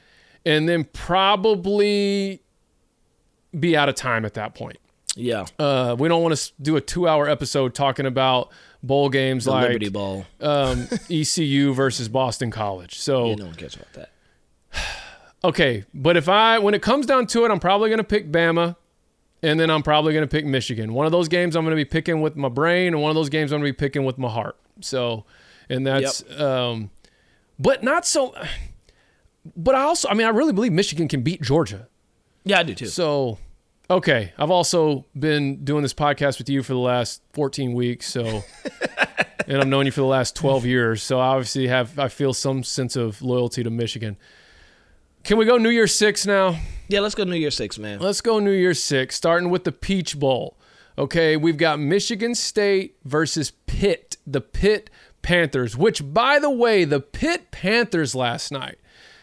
[0.44, 2.42] and then probably
[3.58, 4.78] be out of time at that point.
[5.16, 5.46] Yeah.
[5.58, 8.52] Uh, we don't want to do a two-hour episode talking about
[8.82, 10.26] bowl games the like Liberty Bowl.
[10.40, 12.98] um, ECU versus Boston College.
[12.98, 14.10] So Yeah, no one cares about that.
[15.44, 18.30] okay, but if I when it comes down to it, I'm probably going to pick
[18.30, 18.76] Bama,
[19.42, 20.94] and then I'm probably going to pick Michigan.
[20.94, 23.14] One of those games I'm going to be picking with my brain, and one of
[23.14, 24.56] those games I'm going to be picking with my heart.
[24.80, 25.24] So,
[25.68, 26.90] and that's um,
[27.58, 28.34] but not so.
[29.56, 31.88] But I also, I mean, I really believe Michigan can beat Georgia.
[32.44, 32.86] Yeah, I do too.
[32.86, 33.38] So,
[33.88, 38.08] okay, I've also been doing this podcast with you for the last 14 weeks.
[38.10, 38.24] So,
[39.46, 41.02] and I've known you for the last 12 years.
[41.02, 44.16] So, I obviously have I feel some sense of loyalty to Michigan.
[45.22, 46.56] Can we go New Year's Six now?
[46.88, 47.98] Yeah, let's go New Year Six, man.
[47.98, 50.56] Let's go New Year's Six, starting with the Peach Bowl.
[50.98, 54.88] Okay, we've got Michigan State versus Pitt, the Pitt
[55.22, 58.78] Panthers, which, by the way, the Pitt Panthers last night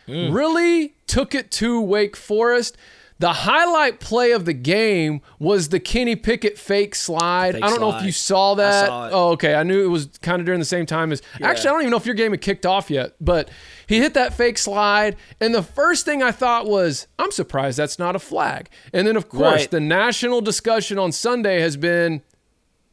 [0.08, 0.34] mm.
[0.34, 2.78] really took it to Wake Forest.
[3.19, 7.54] The highlight play of the game was the Kenny Pickett fake slide.
[7.54, 8.88] Fake I don't know if you saw that.
[8.88, 9.10] saw.
[9.12, 9.56] Oh, okay.
[9.56, 11.21] I knew it was kind of during the same time as.
[11.41, 13.49] Actually, I don't even know if your game had kicked off yet, but
[13.88, 15.15] he hit that fake slide.
[15.39, 18.69] And the first thing I thought was, I'm surprised that's not a flag.
[18.91, 19.71] And then, of course, Right.
[19.71, 22.21] the national discussion on Sunday has been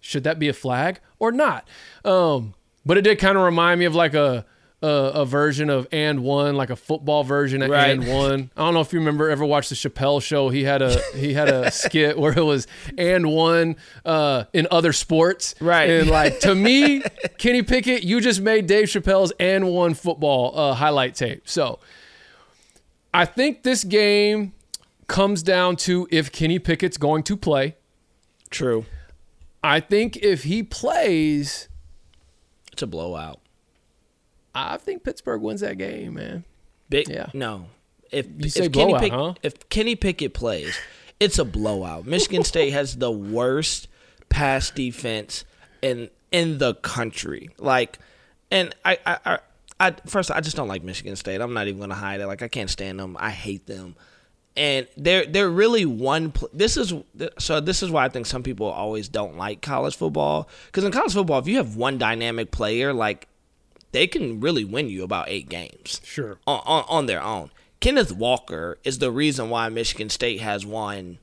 [0.00, 1.68] should that be a flag or not?
[2.04, 2.54] Um,
[2.86, 4.46] but it did kind of remind me of like a
[4.82, 7.90] a, a version of and one, like a football version of Right.
[7.90, 8.50] and one.
[8.56, 10.48] I don't know if you remember ever watched the Chappelle show.
[10.48, 12.66] He had a he had a skit where it was
[12.96, 15.54] and one uh, in other sports.
[15.60, 15.90] Right.
[15.90, 17.02] And like to me,
[17.38, 21.42] Kenny Pickett, you just made Dave Chappelle's and one football uh, highlight tape.
[21.48, 21.78] So
[23.12, 24.52] I think this game
[25.08, 27.76] comes down to if Kenny Pickett's going to play.
[28.48, 28.86] True.
[29.62, 31.68] I think if he plays,
[32.72, 33.40] It's a blowout.
[34.54, 36.44] I think Pittsburgh wins that game, man.
[36.88, 37.28] Big Yeah.
[37.34, 37.66] no.
[38.10, 39.34] If You say if Kenny blowout, Pick, huh?
[39.42, 40.76] if Kenny Pickett plays,
[41.20, 42.06] it's a blowout.
[42.06, 43.86] Michigan State has the worst
[44.28, 45.44] pass defense
[45.82, 47.50] in in the country.
[47.58, 47.98] Like,
[48.50, 49.18] and I I.
[49.24, 49.38] I
[49.82, 51.40] I, first, I just don't like Michigan State.
[51.40, 52.26] I'm not even gonna hide it.
[52.26, 53.16] Like, I can't stand them.
[53.18, 53.96] I hate them,
[54.54, 56.32] and they're they're really one.
[56.32, 56.92] Pl- this is
[57.38, 57.60] so.
[57.60, 61.14] This is why I think some people always don't like college football because in college
[61.14, 63.26] football, if you have one dynamic player, like
[63.92, 66.38] they can really win you about eight games Sure.
[66.46, 67.50] on, on, on their own.
[67.80, 71.18] Kenneth Walker is the reason why Michigan State has won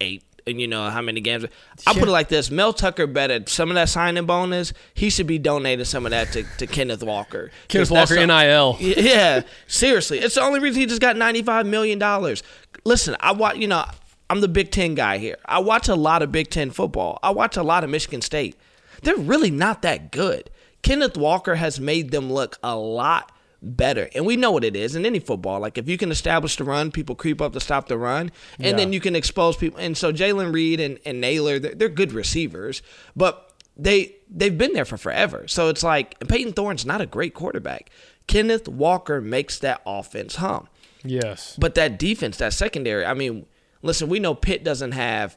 [0.00, 0.22] eight.
[0.48, 1.44] And you know how many games?
[1.88, 4.72] I put it like this: Mel Tucker betted some of that signing bonus.
[4.94, 7.50] He should be donating some of that to, to Kenneth Walker.
[7.68, 8.76] Kenneth Walker, some- NIL.
[8.80, 12.44] yeah, seriously, it's the only reason he just got ninety five million dollars.
[12.84, 13.56] Listen, I watch.
[13.56, 13.84] You know,
[14.30, 15.36] I'm the Big Ten guy here.
[15.46, 17.18] I watch a lot of Big Ten football.
[17.24, 18.54] I watch a lot of Michigan State.
[19.02, 20.48] They're really not that good.
[20.86, 24.94] Kenneth Walker has made them look a lot better, and we know what it is
[24.94, 25.58] in any football.
[25.58, 28.78] Like if you can establish the run, people creep up to stop the run, and
[28.78, 29.80] then you can expose people.
[29.80, 32.82] And so Jalen Reed and, and Nailor, they're, they're good receivers,
[33.16, 35.48] but they they've been there for forever.
[35.48, 37.90] So it's like and Payton Thorne's not a great quarterback.
[38.26, 40.68] Kenneth Walker makes that offense hum.
[41.04, 41.56] Yes.
[41.58, 43.46] But that defense, that secondary, I mean,
[43.82, 45.36] listen, we know Pitt doesn't have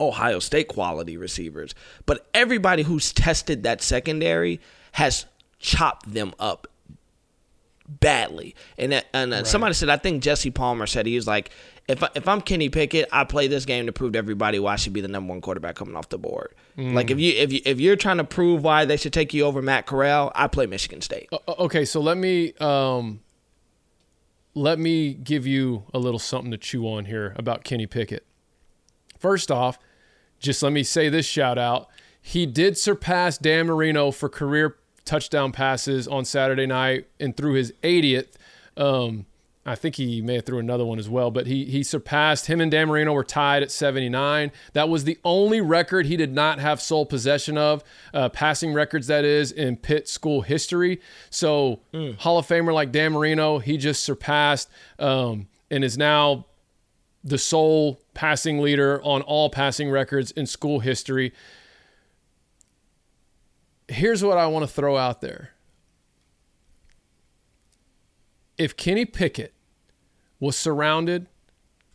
[0.00, 1.74] Ohio State quality receivers,
[2.06, 4.60] but everybody who's tested that secondary
[4.92, 5.26] has
[5.58, 6.66] chopped them up
[7.88, 8.54] badly.
[8.76, 11.50] And that- and uh, somebody said, I think Jesse Palmer said he was like,
[11.88, 14.74] if I, if I'm Kenny Pickett, I play this game to prove to everybody why
[14.74, 16.54] I should be the number one quarterback coming off the board.
[16.76, 19.44] Like if you if you if you're trying to prove why they should take you
[19.44, 21.28] over Matt Corral, I play Michigan State.
[21.32, 23.18] O- Okay, so let me um,
[24.54, 28.24] let me give you a little something to chew on here about Kenny Pickett.
[29.18, 29.78] First off,
[30.38, 31.88] just let me say this shout out.
[32.20, 37.72] He did surpass Dan Marino for career touchdown passes on Saturday night and threw his
[37.82, 38.34] 80th.
[38.76, 39.26] Um,
[39.64, 42.60] I think he may have threw another one as well, but he he surpassed him
[42.60, 44.50] and Dan Marino were tied at 79.
[44.72, 49.08] That was the only record he did not have sole possession of, uh, passing records
[49.08, 51.00] that is in Pitt school history.
[51.28, 51.80] So
[52.18, 56.46] Hall of Famer like Dan Marino, he just surpassed um, and is now
[57.24, 61.32] the sole passing leader on all passing records in school history.
[63.88, 65.52] Here's what I want to throw out there.
[68.56, 69.54] If Kenny Pickett
[70.40, 71.26] was surrounded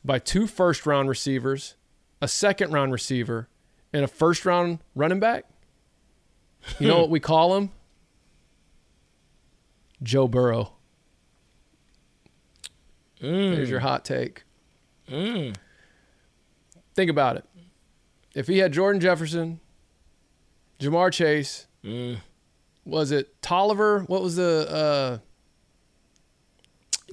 [0.03, 1.75] by two first round receivers,
[2.21, 3.49] a second round receiver,
[3.91, 5.45] and a first round running back,
[6.79, 7.71] you know what we call him?
[10.01, 10.73] Joe Burrow.
[13.21, 13.55] Mm.
[13.55, 14.43] There's your hot take.
[15.07, 15.55] Think
[17.09, 17.45] about it.
[18.35, 19.59] If he had Jordan Jefferson,
[20.79, 21.67] Ja'Marr Chase,
[22.85, 24.01] was it Tolliver?
[24.07, 25.17] What was the uh,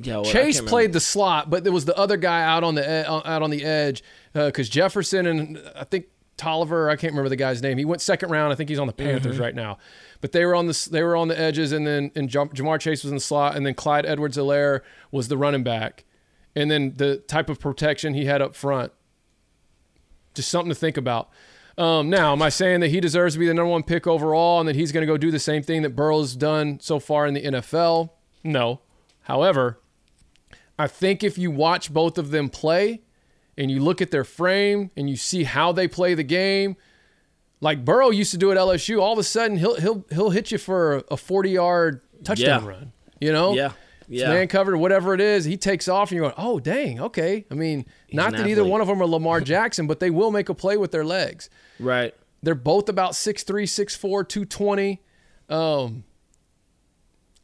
[0.03, 2.83] Yeah, well, Chase played the slot, but there was the other guy out on the
[2.83, 6.89] e- out on the edge because Jefferson and I think Tolliver.
[6.89, 7.77] I can't remember the guy's name.
[7.77, 8.53] He went second round.
[8.53, 9.43] I think he's on the Panthers Mm-hmm.
[9.43, 9.77] right now.
[10.23, 12.81] But they were on the they were on the edges, and then and Jam- Ja'Marr
[12.81, 16.05] Chase was in the slot, and then Clyde Edwards-Helaire was the running back,
[16.57, 18.93] and then the type of protection he had up front.
[20.35, 21.29] Just something to think about.
[21.79, 24.61] Um, now, am I saying that he deserves to be the number one pick overall
[24.61, 27.27] and that he's going to go do the same thing that Burrow's done so far
[27.27, 28.11] in the NFL?
[28.45, 28.81] No.
[29.23, 29.81] However,
[30.79, 33.03] I think if you watch both of them play
[33.57, 36.77] and you look at their frame and you see how they play the game,
[37.61, 40.51] like Burrow used to do at LSU, all of a sudden he'll he'll he'll hit
[40.51, 42.69] you for a 40 yard touchdown Yeah.
[42.71, 42.93] run.
[43.21, 43.55] You know?
[43.55, 43.73] Yeah.
[44.11, 44.29] Yeah.
[44.29, 47.47] man covered, whatever it is, he takes off and you're going, oh dang, okay.
[47.51, 50.31] I mean, not an that either one of them are Lamar Jackson, but they will
[50.33, 51.49] make a play with their legs.
[51.79, 52.15] right.
[52.43, 55.03] They're both about 6'3, 6'4, 220.
[55.51, 56.05] Um,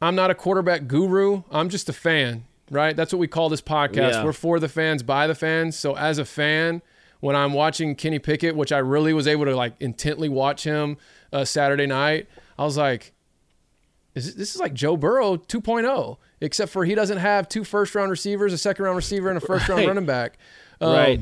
[0.01, 1.43] I'm not a quarterback guru.
[1.51, 2.95] I'm just a fan, right?
[2.95, 4.13] That's what we call this podcast.
[4.13, 4.23] Yeah.
[4.23, 5.75] We're for the fans, by the fans.
[5.75, 6.81] So as a fan,
[7.19, 10.97] when I'm watching Kenny Pickett, which I really was able to like intently watch him
[11.31, 12.27] uh, Saturday night,
[12.57, 13.13] I was like,
[14.25, 18.53] this is like Joe Burrow 2.0, except for he doesn't have two first round receivers,
[18.53, 19.87] a second round receiver, and a first round Right.
[19.87, 20.37] running back.
[20.81, 21.21] Um, Right.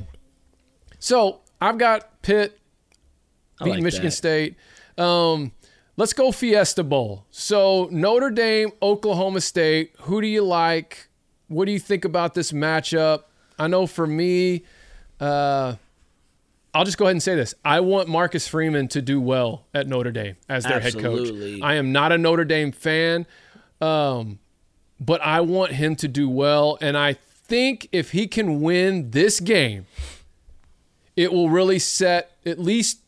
[0.99, 2.57] So I've got Pitt
[3.59, 4.11] beating like Michigan that.
[4.11, 4.55] State.
[4.97, 5.51] Um,
[5.97, 7.25] let's go Fiesta Bowl.
[7.31, 9.93] So Notre Dame, Oklahoma State.
[10.01, 11.07] Who do you like?
[11.47, 13.23] What do you think about this matchup?
[13.59, 14.63] I know for me,
[15.19, 15.75] uh,
[16.75, 17.55] I'll just go ahead and say this.
[17.63, 21.29] I want Marcus Freeman to do well at Notre Dame as their head coach.
[21.61, 23.25] I am not a Notre Dame fan,
[23.79, 24.39] um,
[24.99, 26.77] but I want him to do well.
[26.81, 29.85] And I think if he can win this game,
[31.15, 32.99] it will really set at least.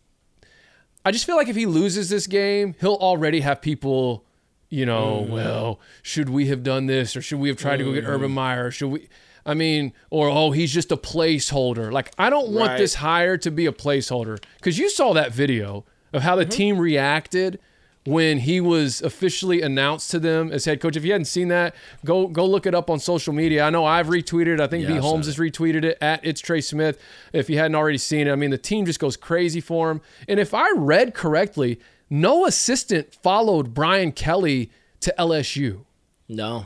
[1.04, 4.24] I just feel like if he loses this game, he'll already have people,
[4.70, 7.92] you know, well, should we have done this or should we have tried to go
[7.92, 8.68] get Urban Meyer?
[8.68, 9.10] Or should we?
[9.48, 11.92] I mean, or oh, he's just a placeholder.
[11.92, 12.78] Like I don't want Right.
[12.78, 16.78] this hire to be a placeholder because you saw that video of how the team
[16.78, 17.60] reacted
[18.06, 20.96] when he was officially announced to them as head coach.
[20.96, 23.64] If you hadn't seen that, go go look it up on social media.
[23.64, 24.54] I know I've retweeted.
[24.56, 24.60] it.
[24.62, 27.00] I think Yeah, B Holmes has retweeted it at it's Trey Smith.
[27.34, 30.02] If you hadn't already seen it, I mean the team just goes crazy for him.
[30.28, 31.80] And if I read correctly,
[32.10, 35.82] no assistant followed Brian Kelly to LSU.
[36.30, 36.66] No,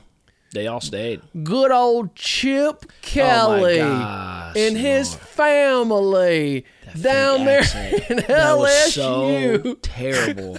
[0.54, 1.22] they all stayed.
[1.44, 6.66] Good old Chip Kelly oh gosh, and his family
[7.00, 8.10] down there accent.
[8.10, 9.64] in That was LSU.
[9.64, 10.58] so terrible.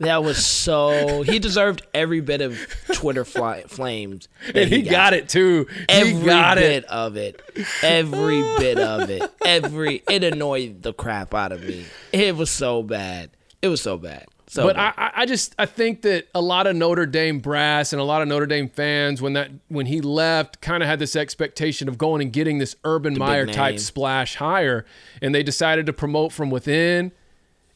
[0.00, 1.22] That was so.
[1.22, 2.58] He deserved every bit of
[2.92, 4.28] Twitter fly, flames.
[4.54, 5.66] and he got it too.
[5.88, 6.84] Every he got bit it.
[6.86, 7.40] of it.
[7.82, 9.32] Every bit of it.
[9.44, 10.02] Every.
[10.08, 11.86] It annoyed the crap out of me.
[12.12, 13.30] It was so bad.
[13.62, 14.26] It was so bad.
[14.54, 14.76] So But.
[14.78, 18.22] I, I- just I think that a lot of Notre Dame brass and a lot
[18.22, 21.98] of Notre Dame fans when that when he left kind of had this expectation of
[21.98, 24.86] going and getting this Urban Meyer type splash hire,
[25.20, 27.10] and they decided to promote from within.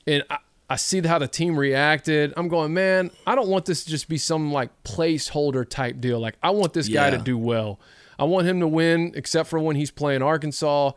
[0.06, 0.38] And I,
[0.70, 2.32] I see how the team reacted.
[2.36, 6.20] I'm going, man, I don't want this to just be some like placeholder type deal.
[6.20, 7.80] Like I want this guy to do well.
[8.20, 10.92] I want him to win, except for when he's playing Arkansas.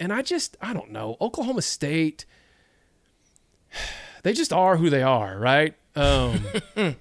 [0.00, 2.24] And I just I don't know Oklahoma State
[4.24, 5.74] they just are who they are, right?
[5.94, 6.44] Um,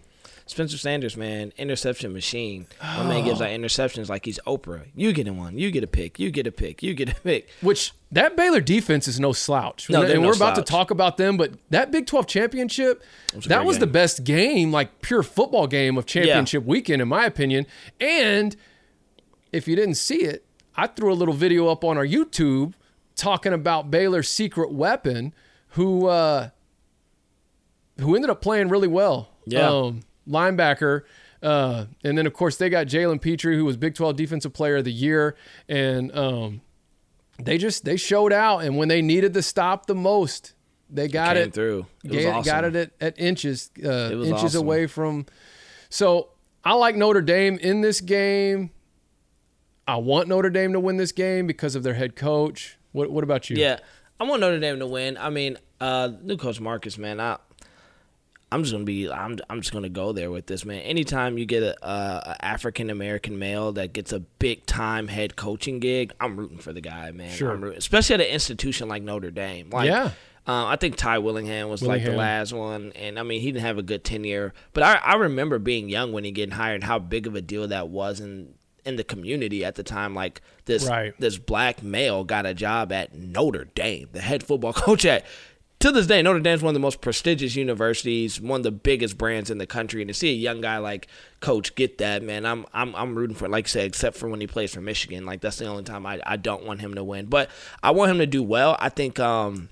[0.45, 2.67] Spencer Sanders, man, interception machine.
[2.81, 4.88] My man gives out interceptions like he's Oprah.
[4.93, 5.57] You get in one.
[5.57, 6.19] You get a pick.
[6.19, 6.83] You get a pick.
[6.83, 7.49] You get a pick.
[7.62, 9.89] which that Baylor defense is no slouch.
[9.89, 13.01] No, and they're no we're about to talk about them, but that Big 12 championship,
[13.33, 17.07] was that great was the best game, like pure football game of championship weekend, in
[17.07, 17.65] my opinion.
[18.01, 18.55] And
[19.53, 22.73] if you didn't see it, I threw a little video up on our YouTube
[23.15, 25.33] talking about Baylor's secret weapon,
[25.69, 26.49] who uh,
[27.99, 29.29] who ended up playing really well.
[29.45, 29.69] Yeah.
[29.69, 31.01] Um, linebacker.
[31.41, 34.77] Uh, and then, of course, they got Jalen Pitre, who was Big 12 Defensive Player
[34.77, 35.36] of the Year.
[35.67, 36.62] And um,
[37.41, 38.60] they just they showed out.
[38.60, 40.53] And when they needed to stop the most,
[40.89, 41.86] they got Came it through.
[42.03, 42.43] It was awesome.
[42.43, 44.62] Got it at, at inches, uh, It was inches awesome.
[44.65, 45.25] away from.
[45.89, 46.29] So
[46.63, 48.71] I like Notre Dame in this game.
[49.86, 52.77] I want Notre Dame to win this game because of their head coach.
[52.93, 53.58] What What about you?
[53.58, 53.79] Yeah,
[54.19, 55.17] I want Notre Dame to win.
[55.17, 57.19] I mean, uh, new coach Marcus, man.
[57.19, 57.38] I,
[58.53, 59.09] I'm just gonna be.
[59.09, 59.37] I'm.
[59.49, 60.81] I'm just gonna go there with this, man.
[60.81, 65.79] Anytime you get a, a African American male that gets a big time head coaching
[65.79, 67.31] gig, I'm rooting for the guy, man.
[67.31, 67.51] Sure.
[67.51, 69.69] I'm rooting, especially at an institution like Notre Dame.
[69.71, 70.11] Like, Yeah.
[70.45, 73.65] Uh, I think Ty Willingham was like the last one, and I mean he didn't
[73.65, 74.53] have a good tenure.
[74.73, 77.41] But I, I remember being young when he getting hired, and how big of a
[77.41, 78.53] deal that was in
[78.85, 80.13] in the community at the time.
[80.13, 81.13] Like this Right.
[81.17, 85.25] this black male got a job at Notre Dame, the head football coach at.
[85.83, 89.17] To this day, Notre Dame's one of the most prestigious universities, one of the biggest
[89.17, 91.09] brands in the country, and to see a young guy like
[91.41, 93.47] Coach get that, man, I'm I'm I'm rooting for.
[93.47, 93.51] it.
[93.51, 96.05] Like I said, except for when he plays for Michigan, like that's the only time
[96.05, 97.25] I, I don't want him to win.
[97.25, 97.49] But
[97.83, 98.77] I want him to do well.
[98.79, 99.67] I think um,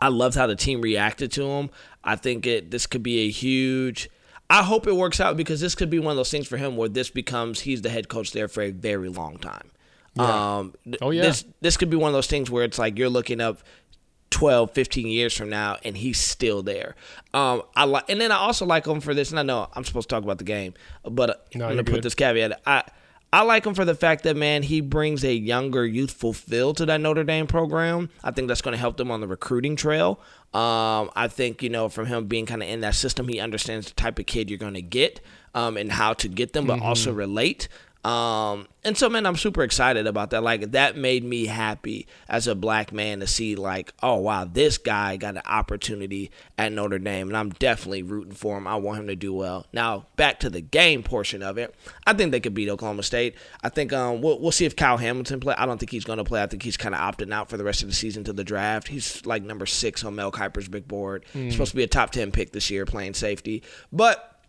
[0.00, 1.70] I loved how the team reacted to him.
[2.04, 4.08] I think it this could be a huge.
[4.48, 6.76] I hope it works out because this could be one of those things for him
[6.76, 9.72] where this becomes he's the head coach there for a very long time.
[10.18, 11.22] Um, Oh, yeah.
[11.22, 13.62] This this could be one of those things where it's like you're looking up
[14.32, 16.96] 12, 15 years from now and he's still there.
[17.32, 19.30] Um, I like, and then I also like him for this.
[19.30, 21.84] And I know I'm supposed to talk about the game, but uh, No, I'm gonna
[21.84, 22.02] put good.
[22.02, 22.60] this caveat.
[22.66, 22.82] I
[23.34, 26.84] I like him for the fact that man he brings a younger, youthful feel to
[26.86, 28.10] that Notre Dame program.
[28.22, 30.20] I think that's going to help them on the recruiting trail.
[30.52, 33.86] Um, I think you know from him being kind of in that system, he understands
[33.86, 35.20] the type of kid you're going to get
[35.54, 36.82] um, and how to get them, but Mm-hmm.
[36.86, 37.68] also relate.
[38.04, 40.42] Um, and so, man, I'm super excited about that.
[40.42, 44.76] Like, that made me happy as a black man to see, like, oh, wow, this
[44.76, 48.66] guy got an opportunity at Notre Dame, and I'm definitely rooting for him.
[48.66, 49.66] I want him to do well.
[49.72, 53.36] Now, back to the game portion of it, I think they could beat Oklahoma State.
[53.62, 55.54] I think um, we'll, we'll see if Kyle Hamilton play.
[55.56, 56.42] I don't think he's going to play.
[56.42, 58.42] I think he's kind of opting out for the rest of the season to the
[58.44, 58.88] draft.
[58.88, 61.24] He's like number six on Mel Kiper's big board.
[61.32, 63.62] He's supposed to be a top 10 pick this year playing safety.
[63.92, 64.40] But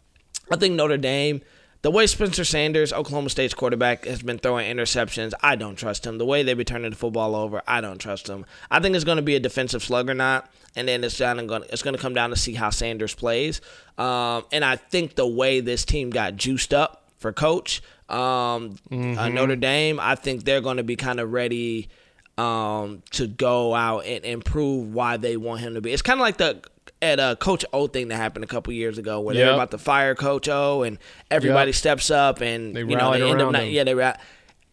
[0.51, 1.41] I think Notre Dame,
[1.84, 6.17] the way Spencer Sanders, Oklahoma State's quarterback, has been throwing interceptions, I don't trust him.
[6.17, 8.45] The way they've been turning the football over, I don't trust him.
[8.71, 11.39] I think it's going to be a defensive slug or not, and then it's down
[11.39, 11.63] and going.
[11.69, 13.59] It's going to come down to see how Sanders plays.
[13.97, 19.27] Um, and I think the way this team got juiced up for coach, um, uh,
[19.27, 21.89] Notre Dame, I think they're going to be kind of ready
[22.38, 25.91] um, to go out and improve why they want him to be.
[25.91, 26.61] It's kind of like the
[27.03, 29.77] at uh, Coach O thing that happened a couple years ago where they're about to
[29.77, 30.97] fire Coach O and
[31.29, 31.75] everybody Yep.
[31.75, 34.15] steps up and They you know they end up not, yeah they ra-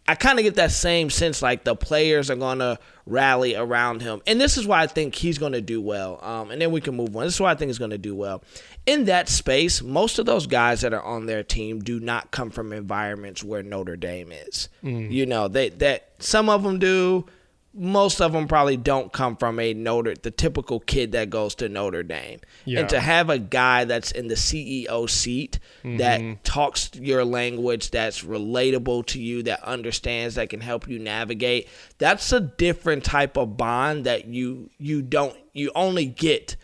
[0.08, 4.20] I kind of get that same sense like the players are gonna rally around him,
[4.26, 6.18] and this is why I think he's gonna do well.
[6.22, 7.24] Um, and then we can move on.
[7.24, 8.42] This is why I think he's gonna do well.
[8.86, 12.50] In that space, most of those guys that are on their team do not come
[12.50, 14.68] from environments where Notre Dame is.
[14.82, 15.12] Mm.
[15.12, 17.26] You know, they that some of them do.
[17.72, 21.68] Most of them probably don't come from a Notre, the typical kid that goes to
[21.68, 22.40] Notre Dame.
[22.64, 22.80] Yeah.
[22.80, 25.96] And to have a guy that's in the CEO seat Mm-hmm.
[25.98, 31.68] that talks your language, that's relatable to you, that understands, that can help you navigate,
[31.98, 36.56] that's a different type of bond that you you don't you only get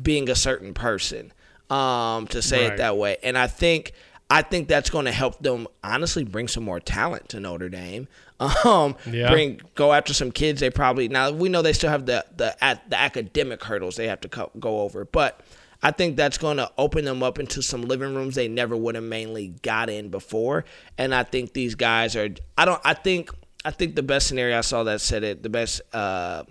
[0.00, 1.32] being a certain person.
[1.70, 2.72] Um, to say Right.
[2.74, 3.92] it that way, and I think
[4.30, 8.08] I think that's going to help them honestly bring some more talent to Notre Dame.
[8.40, 9.30] Um, Yeah.
[9.30, 10.60] bring go after some kids.
[10.60, 14.08] They probably now we know they still have the the at the academic hurdles they
[14.08, 15.40] have to co- go over, but
[15.82, 18.96] I think that's going to open them up into some living rooms they never would
[18.96, 20.64] have mainly got in before.
[20.98, 22.28] And I think these guys are.
[22.58, 22.80] I don't.
[22.84, 23.30] I think.
[23.64, 25.42] I think the best scenario I saw that said it.
[25.42, 26.42] The best uh,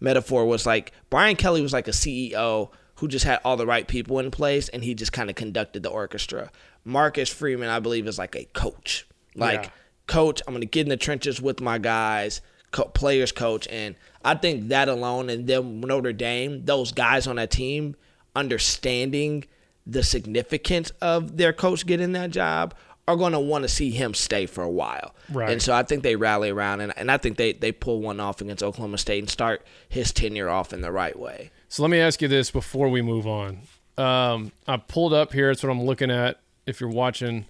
[0.00, 3.86] metaphor was like Brian Kelly was like a CEO who just had all the right
[3.86, 6.50] people in place and he just kind of conducted the orchestra.
[6.84, 9.06] Marcus Freeman, I believe, is like a coach.
[9.34, 9.70] Like, Yeah.
[10.06, 12.40] coach, I'm going to get in the trenches with my guys,
[12.70, 13.66] co- players coach.
[13.68, 17.96] And I think that alone and then Notre Dame, those guys on that team
[18.34, 19.44] understanding
[19.86, 22.74] the significance of their coach getting that job
[23.08, 25.14] are going to want to see him stay for a while.
[25.30, 25.50] Right.
[25.50, 28.18] And so I think they rally around, and, and I think they, they pull one
[28.18, 31.50] off against Oklahoma State and start his tenure off in the right way.
[31.68, 33.58] So let me ask you this before we move on.
[33.98, 35.50] Um, I pulled up here.
[35.50, 36.38] It's what I'm looking at.
[36.64, 37.46] If you're watching,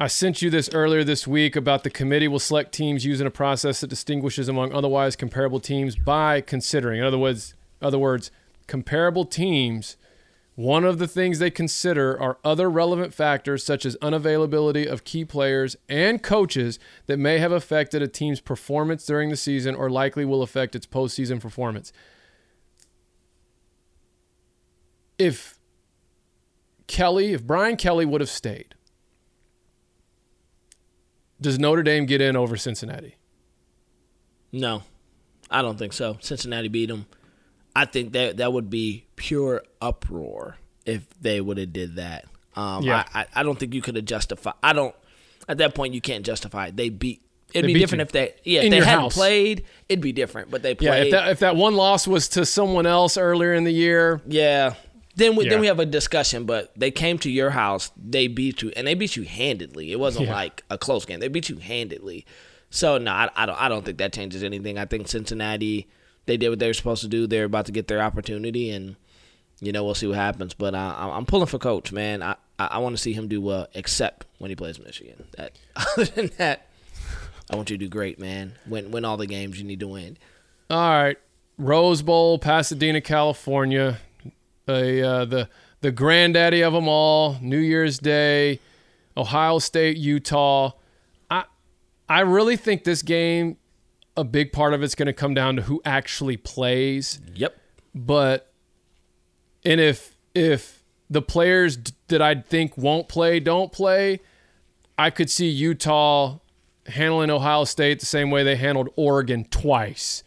[0.00, 3.30] I sent you this earlier this week about the committee will select teams using a
[3.30, 7.00] process that distinguishes among otherwise comparable teams by considering.
[7.00, 8.30] In other words, other words,
[8.66, 9.96] comparable teams.
[10.56, 15.24] One of the things they consider are other relevant factors such as unavailability of key
[15.24, 20.24] players and coaches that may have affected a team's performance during the season or likely
[20.24, 21.92] will affect its postseason performance.
[25.18, 25.58] If
[26.86, 28.74] Kelly, if Brian Kelly would have stayed,
[31.40, 33.16] does Notre Dame get in over Cincinnati?
[34.52, 34.82] No,
[35.50, 36.16] I don't think so.
[36.20, 37.06] Cincinnati beat them.
[37.76, 42.26] I think that that would be pure uproar if they would have did that.
[42.54, 43.04] Um, Yeah.
[43.12, 44.54] I, I, don't think you could have justified.
[44.62, 44.94] I don't.
[45.48, 46.76] At that point, you can't justify it.
[46.76, 47.20] They beat.
[47.52, 48.04] It'd They be beat different you.
[48.04, 48.34] if they.
[48.44, 49.14] Yeah, if In they hadn't house.
[49.14, 50.50] played, it'd be different.
[50.52, 51.06] But they Yeah, played.
[51.06, 54.74] if that if that one loss was to someone else earlier in the year, Yeah.
[55.16, 55.50] Then we Yeah.
[55.50, 58.86] then we have a discussion, but they came to your house, they beat you, and
[58.86, 59.92] they beat you handedly.
[59.92, 60.34] It wasn't Yeah.
[60.34, 62.26] like a close game; they beat you handedly.
[62.70, 64.78] So no, I, I don't I don't think that changes anything.
[64.78, 65.86] I think Cincinnati
[66.26, 67.26] they did what they were supposed to do.
[67.26, 68.96] They're about to get their opportunity, and
[69.60, 70.54] you know we'll see what happens.
[70.54, 72.22] But I, I'm I'm pulling for coach, man.
[72.22, 75.24] I I, I want to see him do well, except when he plays Michigan.
[75.36, 76.66] That other than that,
[77.50, 78.54] I want you to do great, man.
[78.66, 80.16] Win win all the games you need to win.
[80.70, 81.18] all right.
[81.56, 83.98] Rose Bowl, Pasadena, California,
[84.68, 85.48] a uh, the
[85.80, 87.38] the granddaddy of them all.
[87.40, 88.60] New Year's Day,
[89.16, 90.72] Ohio State, Utah.
[91.30, 91.44] I
[92.08, 93.56] I really think this game,
[94.16, 97.20] a big part of it's going to come down to who actually plays.
[97.34, 97.56] Yep.
[97.94, 98.50] but
[99.64, 104.20] and if if the players d- that I think won't play don't play,
[104.98, 106.38] I could see Utah
[106.86, 110.22] handling Ohio State the same way they handled Oregon twice.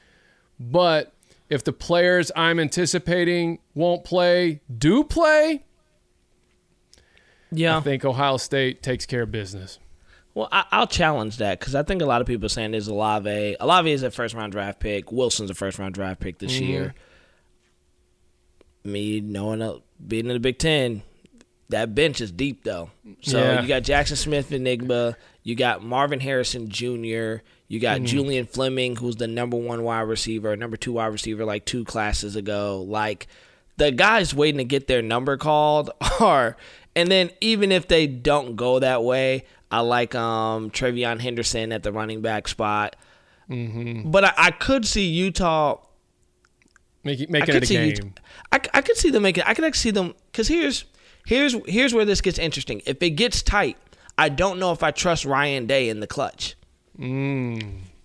[0.60, 1.14] But
[1.50, 5.64] if the players I'm anticipating won't play do play,
[7.52, 7.78] Yeah.
[7.78, 9.80] I think Ohio State takes care of business.
[10.34, 12.88] Well, I, I'll challenge that because I think a lot of people are saying there's
[12.88, 13.56] Olave.
[13.60, 15.12] Olave is a first round draft pick.
[15.12, 16.94] Wilson's a first round draft pick this year.
[18.84, 19.76] Me knowing uh,
[20.06, 21.02] being in the Big Ten,
[21.70, 22.92] that bench is deep though.
[23.22, 23.62] So Yeah.
[23.62, 27.38] you got Jaxon Smith-Njigba, you got Marvin Harrison Jr.,
[27.68, 31.66] you got Julian Fleming, who's the number one wide receiver, number two wide receiver, like
[31.66, 32.86] two classes ago.
[32.88, 33.28] Like
[33.78, 36.58] the guys waiting to get their number called are,
[36.96, 41.84] and then even if they don't go that way, I like um TreVeyon Henderson at
[41.84, 42.96] the running back spot.
[43.50, 44.12] Mm-hmm.
[44.12, 45.80] But I, I could see Utah
[47.04, 47.90] Make making it a game.
[47.90, 48.08] Utah,
[48.52, 49.44] I, I could see them making.
[49.46, 50.86] I could actually see them because here's
[51.28, 52.82] Here's here's where this gets interesting.
[52.86, 53.76] If it gets tight,
[54.18, 56.56] I don't know if I trust Ryan Day in the clutch.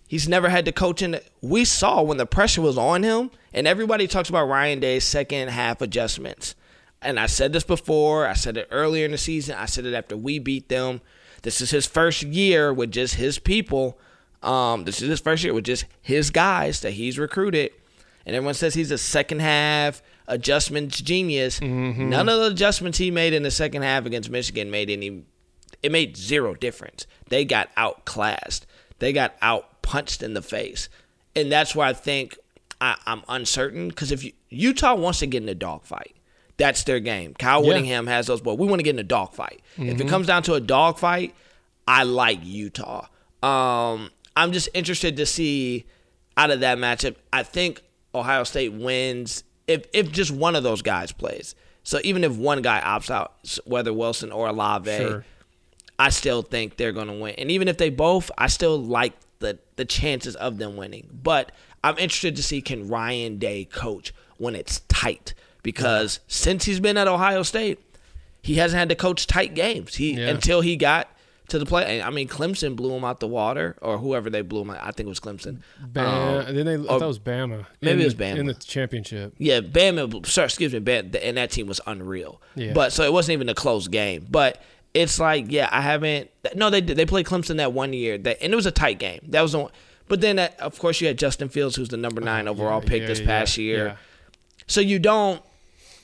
[0.08, 1.12] He's never had to coach in.
[1.12, 5.04] The, we saw when the pressure was on him, and everybody talks about Ryan Day's
[5.04, 6.54] second half adjustments.
[7.00, 8.26] And I said this before.
[8.26, 9.56] I said it earlier in the season.
[9.56, 11.00] I said it after we beat them.
[11.42, 13.98] This is his first year with just his people.
[14.42, 17.72] Um, this is his first year with just his guys that he's recruited.
[18.24, 21.60] And everyone says he's a second half adjustments genius.
[22.10, 25.24] None of the adjustments he made in the second half against Michigan made any
[25.82, 27.06] it made zero difference.
[27.28, 28.66] They got outclassed.
[29.02, 30.88] They got out punched in the face.
[31.34, 32.38] And that's why I think
[32.80, 36.14] I, I'm uncertain because if you, Utah wants to get in a dogfight,
[36.56, 37.34] that's their game.
[37.34, 37.66] Kyle Yeah.
[37.66, 38.42] Whittingham has those.
[38.42, 39.60] Well, we want to get in a dogfight.
[39.76, 41.34] If it comes down to a dogfight,
[41.88, 43.08] I like Utah.
[43.42, 45.84] Um, I'm just interested to see
[46.36, 47.16] out of that matchup.
[47.32, 47.82] I think
[48.14, 51.56] Ohio State wins if if just one of those guys plays.
[51.82, 55.24] So even if one guy opts out, whether Wilson or Olave, Sure.
[56.06, 57.34] I still think they're going to win.
[57.38, 61.08] And even if they both, I still like the the chances of them winning.
[61.12, 61.52] But
[61.84, 66.96] I'm interested to see can Ryan Day coach when it's tight because since he's been
[66.96, 67.78] at Ohio State,
[68.42, 69.94] he hasn't had to coach tight games.
[69.96, 70.28] He Yeah.
[70.30, 71.08] until he got
[71.48, 72.00] to the play.
[72.00, 74.70] I mean, Clemson blew him out the water, or whoever they blew him.
[74.70, 74.78] out.
[74.80, 75.58] I think it was Clemson.
[75.80, 76.06] Bam.
[76.46, 77.66] Um, then they, I thought it was Bama.
[77.80, 78.36] maybe in it was Bama.
[78.38, 79.34] in the championship.
[79.38, 80.24] Yeah, Bama.
[80.26, 82.40] Sorry, excuse me, Bam, and that team was unreal.
[82.54, 82.72] Yeah.
[82.72, 84.26] But so it wasn't even a close game.
[84.30, 84.62] But
[84.94, 86.30] it's like, yeah, I haven't.
[86.54, 86.96] No, they did.
[86.96, 89.20] They played Clemson that one year, that and it was a tight game.
[89.28, 89.70] That was the one.
[90.08, 92.88] But then, that, of course, you had Justin Fields, who's the number nine overall Yeah,
[92.88, 93.86] pick yeah, this yeah, past year.
[93.86, 93.96] yeah.
[94.66, 95.42] So you don't.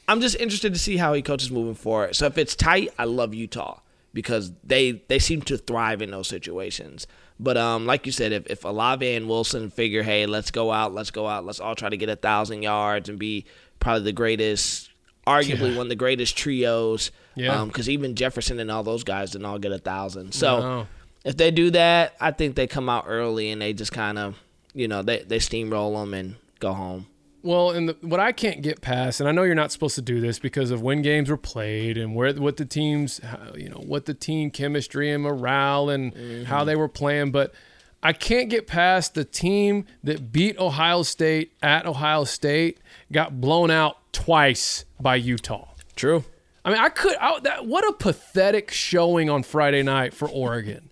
[0.06, 2.16] I'm just interested to see how he coaches moving forward.
[2.16, 3.80] So if it's tight, I love Utah
[4.14, 7.06] because they they seem to thrive in those situations.
[7.38, 10.94] But um, like you said, if if Olave and Wilson figure, hey, let's go out,
[10.94, 13.44] let's go out, let's all try to get a thousand yards and be
[13.80, 14.88] probably the greatest,
[15.26, 15.76] arguably Yeah.
[15.76, 17.10] one of the greatest trios.
[17.38, 17.60] Yeah.
[17.60, 20.32] Um, because even Jefferson and all those guys didn't all get a thousand.
[20.32, 20.86] So No.
[21.24, 24.36] if they do that, I think they come out early and they just kind of,
[24.74, 27.06] you know, they they steamroll them and go home.
[27.42, 30.02] Well, and the, what I can't get past, and I know you're not supposed to
[30.02, 33.20] do this because of when games were played and where what the teams,
[33.54, 36.12] you know, what the team chemistry and morale and
[36.46, 36.66] how mm-hmm.
[36.66, 37.54] they were playing, but
[38.02, 42.78] I can't get past the team that beat Ohio State at Ohio State
[43.10, 45.68] got blown out twice by Utah.
[45.96, 46.24] True.
[46.64, 47.16] I mean, I could.
[47.16, 50.90] I, that what a pathetic showing on Friday night for Oregon.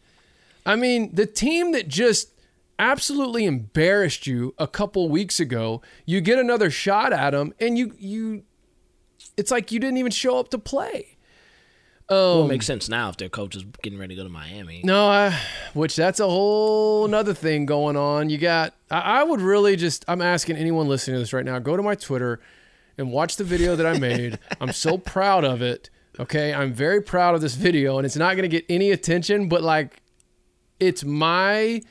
[0.64, 2.30] I mean, the team that just
[2.78, 7.94] absolutely embarrassed you a couple weeks ago, you get another shot at them, and you
[7.98, 8.44] you,
[9.36, 11.16] it's like you didn't even show up to play.
[12.08, 14.32] Well, it makes um, sense now if their coach is getting ready to go to
[14.32, 14.80] Miami.
[14.84, 15.36] No, I,
[15.74, 18.30] which that's a whole nother thing going on.
[18.30, 18.74] You got.
[18.90, 20.04] I, I would really just.
[20.06, 21.58] I'm asking anyone listening to this right now.
[21.58, 22.40] Go to my Twitter
[22.98, 24.38] and watch the video that I made.
[24.60, 25.90] I'm so proud of it.
[26.18, 29.48] Okay, I'm very proud of this video, and it's not going to get any attention,
[29.48, 30.02] but like,
[30.80, 31.82] it's my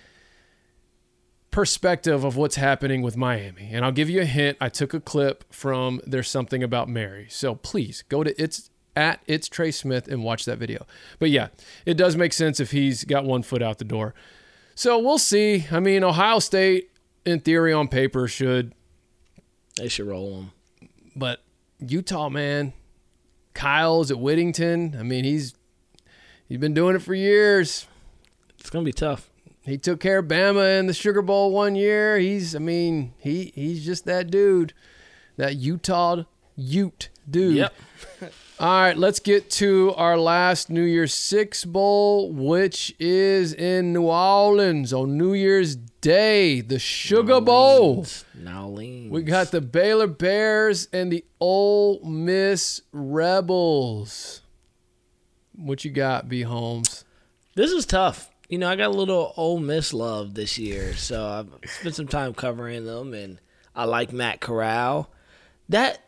[1.52, 3.70] perspective of what's happening with Miami.
[3.72, 4.58] And I'll give you a hint.
[4.60, 7.28] I took a clip from There's Something About Mary.
[7.30, 10.86] So please go to it's at it's Trey Smith and watch that video.
[11.18, 11.48] But yeah,
[11.86, 14.14] it does make sense if he's got one foot out the door.
[14.76, 15.66] So we'll see.
[15.72, 16.92] I mean, Ohio State,
[17.26, 18.74] in theory, on paper, should,
[19.78, 20.52] They should roll them.
[21.16, 21.42] But
[21.80, 22.74] Utah, man,
[23.54, 24.96] Kyle's at Whittingham.
[25.00, 25.56] I mean, he's
[26.48, 27.88] he's been doing it for years.
[28.60, 29.30] It's gonna be tough.
[29.64, 32.20] He took care of Bama in the Sugar Bowl one year.
[32.20, 34.74] He's, I mean, he he's just that dude,
[35.38, 36.24] that Utah
[36.56, 37.70] Ute dude.
[38.58, 44.04] All right, let's get to our last New Year's Six Bowl, which is in New
[44.04, 48.06] Orleans on New Year's Day, the Sugar Bowl.
[48.34, 49.10] Now lean.
[49.10, 54.40] We got the Baylor Bears and the Ole Miss Rebels.
[55.54, 57.04] What you got, B Holmes?
[57.56, 58.32] This is tough.
[58.48, 62.08] You know, I got a little Ole Miss love this year, so I've spent some
[62.08, 63.38] time covering them, and
[63.76, 65.12] I like Matt Corral.
[65.68, 66.05] That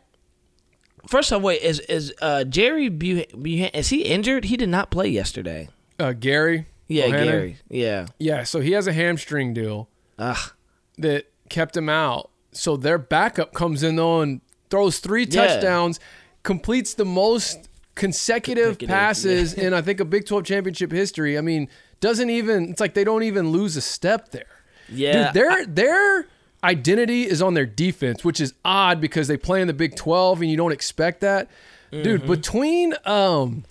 [1.08, 4.46] first off, wait, is is uh, Jerry Buh- Buhan- is he injured?
[4.46, 5.70] He did not play yesterday.
[6.00, 6.66] Uh, Gary.
[6.88, 7.26] Yeah, Bohanon?
[7.28, 7.58] Gary.
[7.70, 8.06] Yeah.
[8.18, 9.90] Yeah, so he has a hamstring deal.
[10.20, 10.52] Ugh.
[10.98, 12.32] that kept him out.
[12.54, 14.42] So their backup comes in though and
[14.72, 15.46] throws three Yeah.
[15.48, 16.00] touchdowns,
[16.44, 21.38] completes the most consecutive Consecutive, passes in I think a Big 12 championship history.
[21.38, 21.68] I mean,
[22.00, 24.46] doesn't even it's like they don't even lose a step there.
[24.90, 25.26] Yeah.
[25.26, 26.28] Dude, their their
[26.64, 30.42] identity is on their defense, which is odd because they play in the Big 12
[30.42, 31.50] and you don't expect that.
[31.92, 32.32] Dude, Mm-hmm.
[32.32, 33.64] between um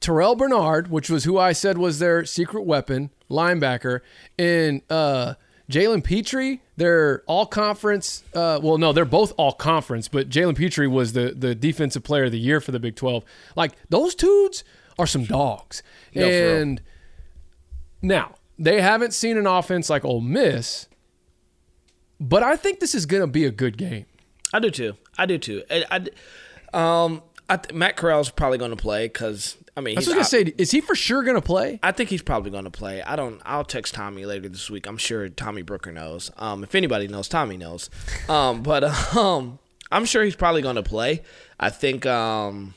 [0.00, 4.00] Terrell Bernard, which was who I said was their secret weapon, linebacker,
[4.38, 5.34] and uh,
[5.70, 8.22] Jalen Pitre, they're all conference.
[8.34, 12.24] Uh, well, no, they're both all conference, but Jalen Pitre was the the defensive player
[12.24, 13.24] of the year for the Big Twelve.
[13.56, 14.62] Like those dudes
[14.98, 15.82] are some dogs.
[16.14, 16.28] real.
[16.28, 16.82] and
[18.02, 20.86] now they haven't seen an offense like Ole Miss,
[22.20, 24.06] but I think this is going to be a good game.
[24.52, 24.94] I do too.
[25.18, 25.62] I do too.
[25.70, 30.00] I, I- um, I th- Matt Corral's probably going to play because I mean, I
[30.00, 31.78] was going to say, is he for sure going to play?
[31.82, 33.02] I think he's probably going to play.
[33.02, 33.40] I don't.
[33.44, 34.86] I'll text Tommy later this week.
[34.86, 36.30] I'm sure Tommy Brooker knows.
[36.36, 37.90] Um, if anybody knows, Tommy knows.
[38.28, 38.82] Um, but
[39.16, 39.58] um,
[39.92, 41.22] I'm sure he's probably going to play.
[41.60, 42.74] I think um,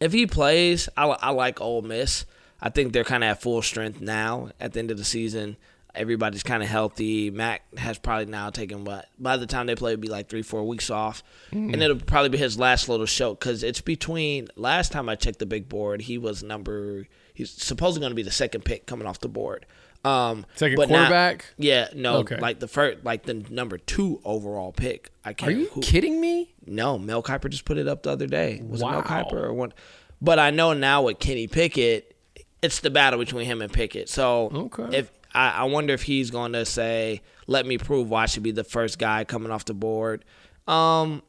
[0.00, 2.24] if he plays, I, I like Ole Miss.
[2.60, 5.56] I think they're kind of at full strength now at the end of the season.
[5.94, 7.30] Everybody's kind of healthy.
[7.30, 10.42] Mac has probably now taken what by the time they play, it'd be like three,
[10.42, 11.22] four weeks off,
[11.52, 14.48] and it'll probably be his last little show because it's between.
[14.56, 17.06] Last time I checked the big board, he was number.
[17.34, 19.66] He's supposedly going to be the second pick coming off the board.
[20.04, 21.44] Um, Second but quarterback?
[21.58, 22.36] yeah, no, Okay.
[22.38, 25.10] like the first, like the number two overall pick.
[25.24, 25.50] I can't.
[25.52, 26.54] Are you who- kidding me?
[26.66, 28.62] no, Mel Kiper just put it up the other day.
[28.66, 29.02] Was it Mel Wow.
[29.02, 29.74] Kiper or one?
[30.22, 32.16] But I know now with Kenny Pickett,
[32.62, 34.08] it's the battle between him and Pickett.
[34.08, 34.96] So Okay.
[34.98, 38.42] if I, I wonder if he's going to say, "Let me prove why I should
[38.42, 40.24] be the first guy coming off the board."
[40.66, 41.22] Um,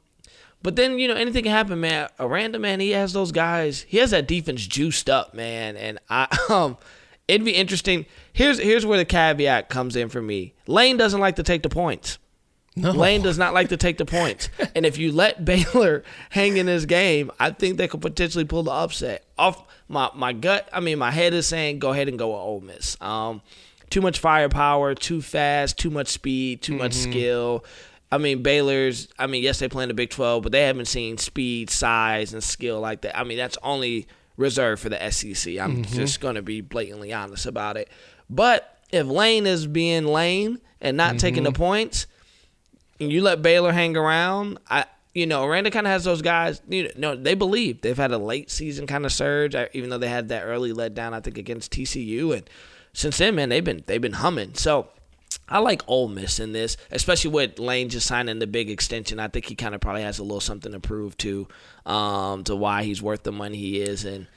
[0.64, 2.10] but then you know anything can happen, man.
[2.20, 3.82] Aranda, man, he has those guys.
[3.88, 5.76] He has that defense juiced up, man.
[5.76, 6.78] And I um,
[7.28, 8.06] it'd be interesting.
[8.34, 10.54] Here's here's where the caveat comes in for me.
[10.68, 12.18] Lane doesn't like to take the points.
[12.78, 14.50] Lane does not like to take the points.
[14.76, 18.64] and if you let Baylor hang in this game, I think they could potentially pull
[18.64, 19.26] the upset.
[19.38, 22.38] Off my, my gut, I mean, my head is saying go ahead and go with
[22.38, 22.96] Ole Miss.
[23.02, 23.42] Um,
[23.92, 27.12] too much firepower, too fast, too much speed, too much mm-hmm.
[27.12, 27.66] skill.
[28.12, 30.86] I mean, Baylor's, I mean, yes, they play in the Big 12, but they haven't
[30.86, 33.18] seen speed, size, and skill like that.
[33.18, 35.58] I mean, that's only reserved for the SEC.
[35.58, 35.96] I'm mm-hmm.
[35.96, 37.90] just going to be blatantly honest about it.
[38.30, 41.62] But if Lane is being Lane and not taking the mm-hmm.
[41.62, 42.08] points,
[43.00, 46.62] and you let Baylor hang around, I you know, Aranda kind of has those guys.
[46.70, 49.98] You know, they believe they've had a late season kind of surge, uh, even though
[49.98, 51.14] they had that early letdown.
[51.14, 52.50] I think against TCU, and
[52.94, 54.54] since then, man, they've been they've been humming.
[54.56, 54.88] So.
[55.48, 59.20] I like Ole Miss in this, especially with Lane just signing the big extension.
[59.20, 61.46] I think he kind of probably has a little something to prove to,
[61.86, 64.28] um, to why he's worth the money he is, and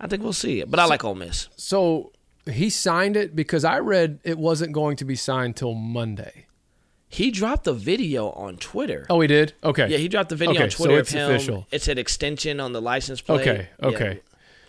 [0.00, 0.68] I think we'll see it.
[0.68, 1.48] But I like Ole Miss.
[1.56, 2.10] So
[2.50, 6.46] he signed it because I read it wasn't going to be signed till Monday.
[7.08, 9.06] He dropped the video on Twitter.
[9.08, 9.54] Oh, he did.
[9.62, 9.86] Okay.
[9.88, 11.30] Yeah, he dropped the video Okay, on so Twitter it's of him.
[11.30, 11.66] official.
[11.70, 13.42] It said extension on the license plate.
[13.42, 13.68] Okay.
[13.80, 13.86] Yeah.
[13.88, 14.20] Okay.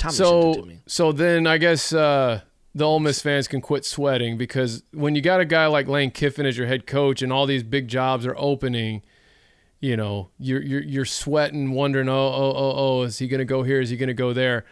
[0.06, 0.80] It so to me.
[0.86, 2.42] so then I guess uh,
[2.80, 6.10] the Ole Miss fans can quit sweating because when you got a guy like Lane
[6.12, 9.04] Kiffin as your head coach and all these big jobs are opening,
[9.80, 13.46] you know you're you're, you're sweating, wondering, oh oh oh oh, is he going to
[13.46, 13.80] go here?
[13.80, 14.66] Is he going to go there?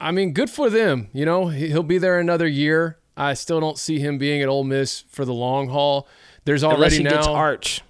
[0.00, 1.08] I mean, good for them.
[1.12, 2.98] You know, He- he'll be there another year.
[3.16, 6.08] I still don't see him being at Ole Miss for the long haul.
[6.44, 7.10] There's Unless already he now.
[7.10, 7.82] gets Arch.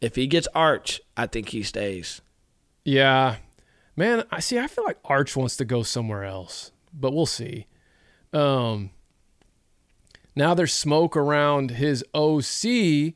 [0.00, 2.20] If he gets Arch, I think he stays.
[2.84, 3.36] Yeah.
[3.96, 7.66] Man, I see I feel like Arch wants to go somewhere else, but we'll see.
[8.32, 8.90] Um
[10.36, 13.14] now there's smoke around his OC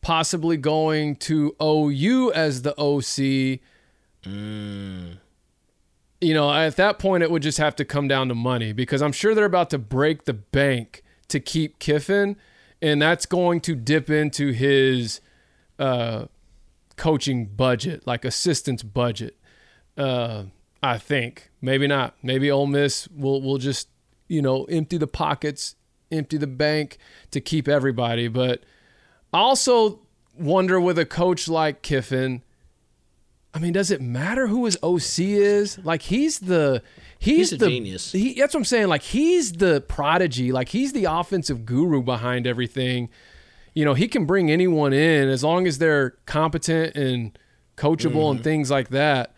[0.00, 3.60] possibly going to OU as the OC.
[6.20, 9.02] You know, at that point it would just have to come down to money because
[9.02, 12.36] I'm sure they're about to break the bank to keep Kiffin
[12.80, 15.20] and that's going to dip into his
[15.78, 16.26] uh
[16.96, 19.36] coaching budget, like assistance budget.
[19.96, 20.44] Uh,
[20.82, 22.14] I think maybe not.
[22.22, 23.88] Maybe Ole Miss will will just
[24.28, 25.76] you know empty the pockets,
[26.12, 26.98] empty the bank
[27.30, 28.28] to keep everybody.
[28.28, 28.62] But
[29.32, 30.00] I also
[30.38, 32.42] wonder with a coach like Kiffin.
[33.54, 35.78] I mean, does it matter who his OC is?
[35.84, 36.82] Like he's the
[37.18, 38.12] he's, He's a the genius.
[38.12, 38.88] He, that's what I'm saying.
[38.88, 40.52] Like he's the prodigy.
[40.52, 43.08] Like he's the offensive guru behind everything
[43.74, 47.38] you know, he can bring anyone in as long as they're competent and
[47.74, 48.36] coachable Mm-hmm.
[48.36, 49.34] and things like that.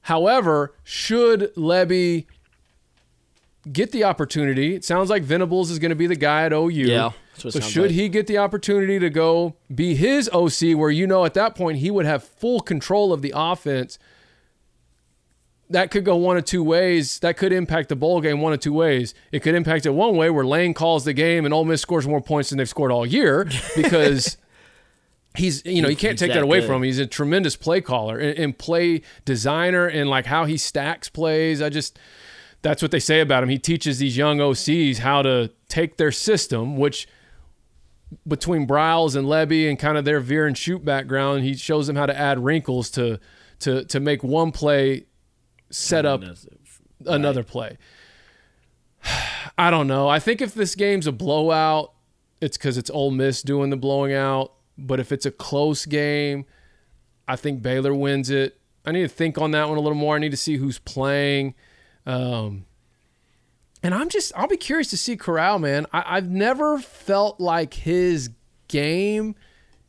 [0.00, 2.26] However, should Lebby
[3.72, 6.68] get the opportunity, it sounds like Venables is going to be the guy at OU.
[6.68, 7.90] Yeah, that's what it so should like.
[7.92, 11.78] he get the opportunity to go be his OC, where you know at that point
[11.78, 13.98] he would have full control of the offense?
[15.70, 17.18] that could go one of two ways.
[17.20, 19.14] That could impact the bowl game one of two ways.
[19.32, 22.06] It could impact it one way where Lane calls the game and Ole Miss scores
[22.06, 24.36] more points than they've scored all year because
[25.34, 26.66] he's you know you can't take that that away good.
[26.66, 26.82] from him.
[26.84, 31.60] He's a tremendous play caller and, and play designer and like how he stacks plays.
[31.60, 31.98] I just
[32.62, 33.48] that's what they say about him.
[33.48, 37.06] He teaches these young OCs how to take their system, which
[38.26, 41.96] between Briles and Lebby and kind of their veer and shoot background, he shows them
[41.96, 43.18] how to add wrinkles to
[43.60, 45.06] to to make one play
[45.70, 46.22] set up
[47.04, 47.78] another play.
[49.58, 50.08] I don't know.
[50.08, 51.92] I think if this game's a blowout,
[52.40, 54.52] it's because it's Ole Miss doing the blowing out.
[54.78, 56.44] But if it's a close game,
[57.26, 58.60] I think Baylor wins it.
[58.84, 60.16] I need to think on that one a little more.
[60.16, 61.54] I need to see who's playing.
[62.06, 62.64] Um,
[63.82, 65.86] and I'm just, I'll be curious to see Corral, man.
[65.92, 68.30] I, I've never felt like his
[68.68, 69.34] game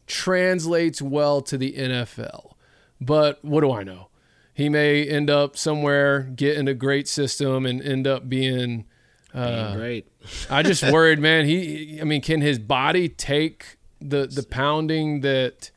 [0.07, 2.53] translates well to the NFL.
[2.99, 4.09] But what do I know?
[4.53, 8.85] He may end up somewhere, get in a great system, and end up being.
[9.31, 10.07] Uh, Great.
[10.49, 11.45] I just worried, man.
[11.45, 15.69] He, I mean, can his body take the the pounding that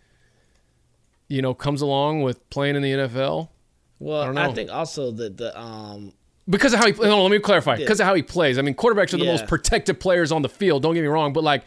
[1.28, 3.50] you know comes along with playing in the NFL?
[3.98, 6.14] Well, don't I, think also that the um
[6.50, 7.76] Because of how he, on, let me clarify.
[7.76, 8.58] Because of how he plays.
[8.58, 9.30] I mean, quarterbacks are the Yeah.
[9.32, 10.82] most protected players on the field.
[10.82, 11.62] Don't get me wrong, but like,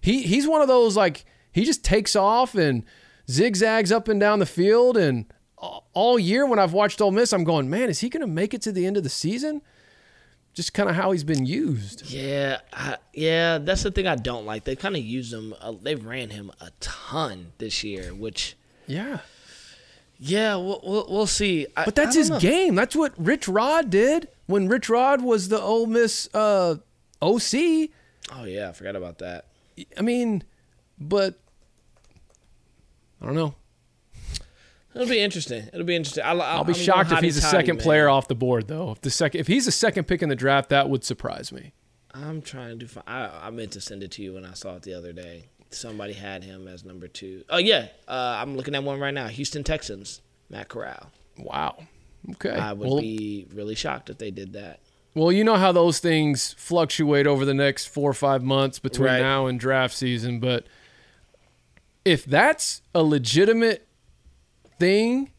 [0.00, 2.84] he he's one of those like he just takes off and
[3.28, 4.96] zigzags up and down the field.
[4.96, 5.26] And
[5.92, 8.54] all year when I've watched Ole Miss, I'm going, man, is he going to make
[8.54, 9.60] it to the end of the season?
[10.54, 12.10] Just kind of how he's been used.
[12.10, 14.64] yeah, I, yeah, that's the thing I don't like.
[14.64, 15.54] They kind of used him.
[15.60, 19.18] Uh, they ran him a ton this year, which Yeah.
[20.18, 21.66] Yeah, we'll we'll, we'll see.
[21.76, 22.40] I, But that's his know.
[22.40, 22.74] game.
[22.74, 26.76] That's what Rich Rod did when Rich Rod was the Ole Miss uh,
[27.22, 27.90] OC.
[28.32, 29.46] Oh yeah, I forgot about that.
[29.96, 30.42] I mean,
[30.98, 31.38] but
[33.22, 33.54] I don't know.
[34.94, 35.68] It'll be interesting.
[35.72, 36.24] It'll be interesting.
[36.24, 38.90] I'll, I'll be shocked if he's a second player off the board, though.
[38.90, 41.72] If the second, if he's a second pick in the draft, that would surprise me.
[42.12, 43.04] I'm trying to find.
[43.06, 45.50] I, I meant to send it to you when I saw it the other day.
[45.70, 47.44] Somebody had him as number two.
[47.50, 49.28] Oh yeah, uh, I'm looking at one right now.
[49.28, 51.10] Houston Texans, Matt Corral.
[51.38, 51.76] Wow.
[52.32, 52.50] Okay.
[52.50, 54.80] I would well, be really shocked if they did that.
[55.14, 59.08] well, you know how those things fluctuate over the next four or five months between
[59.08, 59.20] Right.
[59.20, 60.40] now and draft season.
[60.40, 60.66] But
[62.04, 63.86] if that's a legitimate
[64.78, 65.30] thing,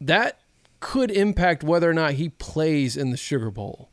[0.00, 0.40] that
[0.80, 3.88] could impact whether or not he plays in the Sugar Bowl.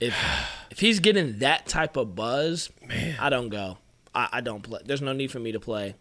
[0.00, 0.14] If
[0.70, 3.78] if he's getting that type of buzz, man, I don't go.
[4.14, 4.80] I, I don't play.
[4.84, 5.94] There's no need for me to play.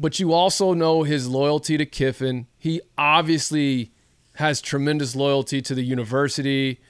[0.00, 2.46] but you also know his loyalty to Kiffin.
[2.58, 3.92] He obviously
[4.34, 6.80] has tremendous loyalty to the university.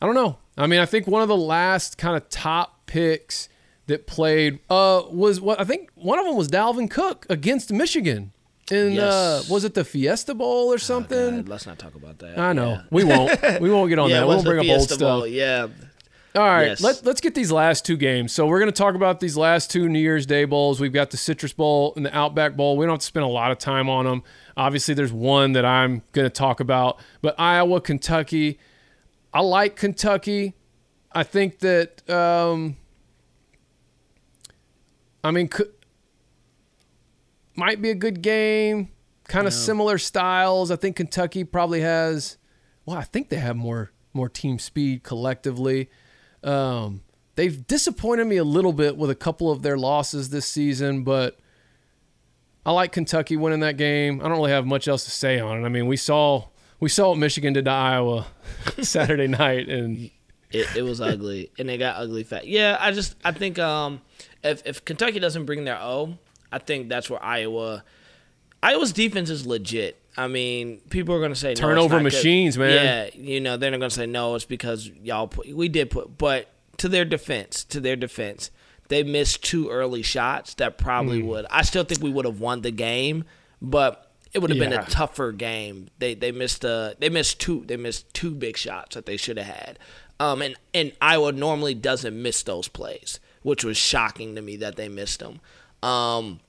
[0.00, 0.38] I don't know.
[0.56, 3.48] I mean, I think one of the last kind of top picks
[3.86, 8.32] that played uh, was what I think one of them was Dalvin Cook against Michigan.
[8.70, 9.50] In uh, Yes.
[9.50, 11.36] was it the Fiesta Bowl or something?
[11.38, 12.38] God, let's not talk about that.
[12.38, 12.82] I know Yeah.
[12.90, 13.60] we won't.
[13.60, 14.28] We won't get on Yeah, that.
[14.28, 14.98] We won't bring up old stuff.
[15.00, 15.66] Bowl, Yeah.
[16.36, 16.80] All right, Yes.
[16.80, 18.32] let, let's get these last two games.
[18.32, 20.80] So we're going to talk about these last two New Year's Day bowls.
[20.80, 22.76] We've got the Citrus Bowl and the Outback Bowl.
[22.76, 24.22] We don't have to spend a lot of time on them.
[24.56, 28.60] Obviously, there's one that I'm going to talk about, but Iowa, Kentucky.
[29.34, 30.54] I like Kentucky.
[31.12, 32.76] I think that, um,
[35.24, 35.72] I mean, could,
[37.56, 38.90] might be a good game.
[39.24, 40.70] Kind of similar styles.
[40.70, 42.36] I think Kentucky probably has.
[42.86, 45.88] Well, I think they have more more team speed collectively.
[46.42, 47.02] Um,
[47.36, 51.38] they've disappointed me a little bit with a couple of their losses this season, but
[52.64, 54.20] I like Kentucky winning that game.
[54.20, 55.66] I don't really have much else to say on it.
[55.66, 58.26] I mean, we saw we saw what Michigan did to Iowa
[58.82, 60.10] Saturday night, and
[60.50, 62.46] It, it was ugly, and it got ugly fast.
[62.46, 64.00] Yeah, I just I think um
[64.42, 66.18] if if Kentucky doesn't bring their O,
[66.50, 67.84] I think that's where Iowa
[68.62, 69.99] Iowa's defense is legit.
[70.16, 72.72] I mean, people are gonna say no, Turnover not 'cause- machines, man.
[73.14, 74.34] Yeah, you know they're not gonna say no.
[74.34, 76.48] It's because y'all put, we did put, but
[76.78, 78.50] to their defense, to their defense,
[78.88, 81.46] they missed two early shots that probably would.
[81.50, 83.24] I still think we would have won the game,
[83.62, 85.88] but it would have been a tougher game.
[85.98, 89.38] They they missed uh they missed two they missed two big shots that they should
[89.38, 89.78] have had.
[90.18, 94.76] Um and and Iowa normally doesn't miss those plays, which was shocking to me that
[94.76, 95.40] they missed them.
[95.82, 96.40] Um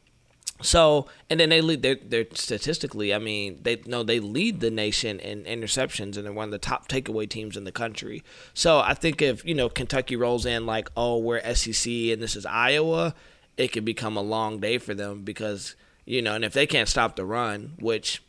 [0.61, 4.71] so and then they lead they're, they're statistically I mean they no they lead the
[4.71, 8.23] nation in interceptions and they're one of the top takeaway teams in the country.
[8.53, 12.35] So I think if you know Kentucky rolls in like oh we're SEC and this
[12.35, 13.15] is Iowa,
[13.57, 16.89] it could become a long day for them because you know and if they can't
[16.89, 18.23] stop the run, which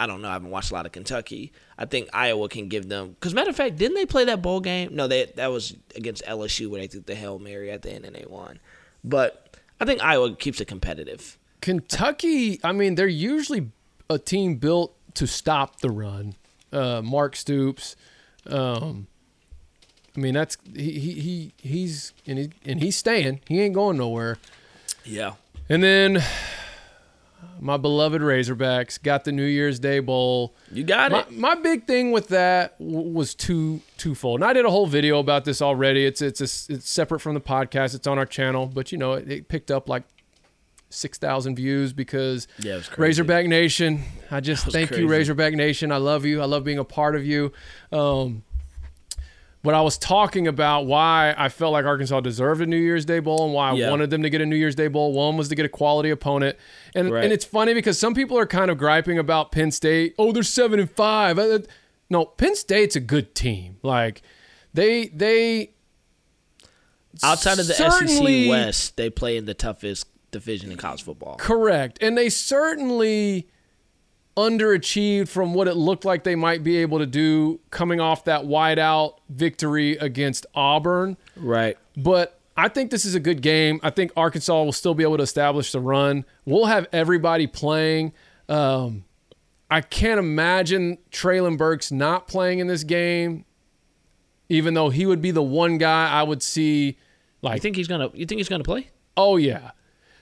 [0.00, 1.52] I don't know I haven't watched a lot of Kentucky.
[1.78, 4.60] I think Iowa can give them because matter of fact didn't they play that bowl
[4.60, 4.94] game?
[4.94, 8.04] No, they that was against LSU where they threw the hail mary at the end
[8.04, 8.58] and they won.
[9.04, 11.37] But I think Iowa keeps it competitive.
[11.60, 13.70] Kentucky, I mean, they're usually
[14.10, 16.34] a team built to stop the run.
[16.72, 17.96] Uh, Mark Stoops,
[18.46, 19.06] um,
[20.16, 23.40] I mean, that's he he, he he's and he, and he's staying.
[23.48, 24.38] He ain't going nowhere.
[25.04, 25.34] Yeah.
[25.68, 26.22] And then
[27.60, 30.54] my beloved Razorbacks got the New Year's Day Bowl.
[30.72, 31.30] You got My, it.
[31.32, 34.40] my big thing with that w- was two twofold.
[34.40, 36.04] And I did a whole video about this already.
[36.04, 37.94] It's it's a, it's separate from the podcast.
[37.94, 40.02] It's on our channel, but you know it, it picked up like
[40.90, 43.00] six thousand views because Yeah, crazy.
[43.22, 44.02] Razorback Nation.
[44.30, 45.06] I just thank you.
[45.08, 45.92] Razorback Nation.
[45.92, 46.40] I love you.
[46.40, 47.52] I love being a part of you.
[47.92, 48.42] Um,
[49.62, 53.18] But I was talking about why I felt like Arkansas deserved a New Year's Day
[53.18, 55.12] bowl and why I wanted them to get a New Year's Day bowl.
[55.12, 56.56] One was to get a quality opponent,
[56.94, 57.24] and Right.
[57.24, 60.14] and it's funny because some people are kind of griping about Penn State.
[60.16, 61.38] Oh, they're seven and five.
[61.38, 61.58] Uh,
[62.08, 63.76] No, Penn State's a good team.
[63.82, 64.22] Like
[64.72, 65.72] they they
[67.22, 71.36] Outside of the SEC West, they play in the toughest division in college football.
[71.36, 71.98] Correct.
[72.02, 73.48] And they certainly
[74.36, 78.46] underachieved from what it looked like they might be able to do coming off that
[78.46, 81.16] wide out victory against Auburn.
[81.36, 81.76] Right.
[81.96, 83.80] But I think this is a good game.
[83.82, 86.24] I think Arkansas will still be able to establish the run.
[86.44, 88.12] We'll have everybody playing.
[88.48, 89.04] Um,
[89.70, 93.44] I can't imagine Treylon Burks not playing in this game,
[94.48, 96.96] even though he would be the one guy I would see
[97.42, 98.10] like You think he's gonna?
[98.14, 98.88] You think he's gonna play?
[99.16, 99.72] Oh yeah,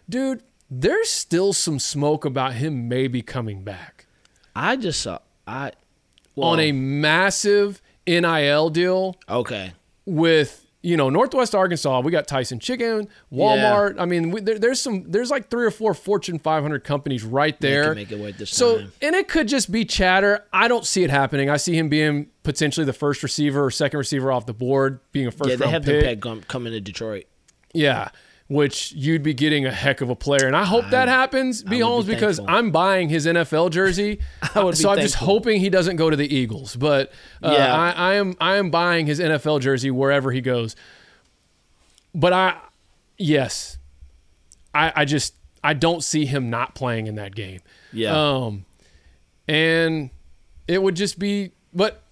[0.09, 0.43] dude.
[0.69, 4.07] There's still some smoke about him maybe coming back
[4.57, 5.19] I just saw.
[5.47, 5.73] I
[6.35, 9.75] well, on a massive NIL deal okay.
[10.07, 12.01] with you know Northwest Arkansas.
[12.01, 13.97] We got Tyson Chicken, Walmart.
[13.99, 15.11] I mean, we, there, there's some.
[15.11, 17.95] There's like three or four Fortune 500 companies right there.
[17.95, 18.93] make it work this so, time.
[19.03, 20.45] and it could just be chatter.
[20.53, 21.51] I don't see it happening.
[21.51, 25.27] I see him being potentially the first receiver or second receiver off the board, being
[25.27, 26.01] a first Yeah, they round have pick.
[26.01, 27.27] the peg com- coming to Detroit.
[27.75, 28.09] Yeah,
[28.49, 31.71] which you'd be getting a heck of a player, and I hope that happens, B
[31.71, 32.41] be Holmes, because.
[32.47, 34.21] I'm buying his NFL jersey.
[34.55, 37.55] I would be so I'm just hoping he doesn't go to the Eagles, but uh,
[37.57, 37.75] Yeah.
[37.75, 40.77] I, I am I am buying his NFL jersey wherever he goes.
[42.15, 42.57] But I,
[43.19, 43.79] yes,
[44.73, 45.35] I I just
[45.65, 47.61] I don't see him not playing in that game.
[47.93, 48.13] Yeah.
[48.15, 48.65] Um,
[49.49, 50.11] and
[50.69, 52.03] it would just be, but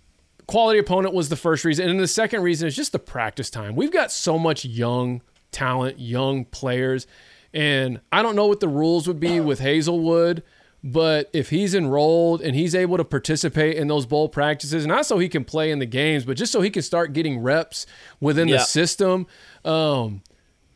[0.47, 1.89] quality opponent was the first reason.
[1.89, 3.77] And the second reason is just the practice time.
[3.77, 5.23] We've got so much young
[5.55, 7.07] talent, young players.
[7.55, 10.43] And I don't know what the rules would be with Haselwood,
[10.83, 15.19] but if he's enrolled and he's able to participate in those bowl practices, not so
[15.19, 17.87] he can play in the games, but just so he can start getting reps
[18.21, 18.57] within Yeah.
[18.59, 19.27] the system,
[19.65, 20.21] um,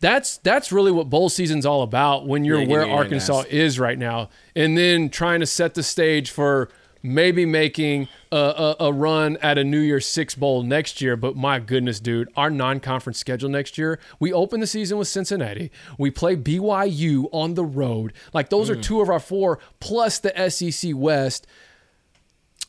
[0.01, 3.99] that's that's really what bowl season's all about when you're Yeah, where Arkansas is right
[3.99, 6.68] now, and then trying to set the stage for
[7.03, 11.16] maybe making a, a, a run at a New Year's Six bowl next year.
[11.16, 15.70] But my goodness, dude, our non-conference schedule next year, we open the season with Cincinnati,
[15.99, 18.12] we play BYU on the road.
[18.32, 18.82] Like those are Mm.
[18.82, 21.46] two of our four plus the SEC West.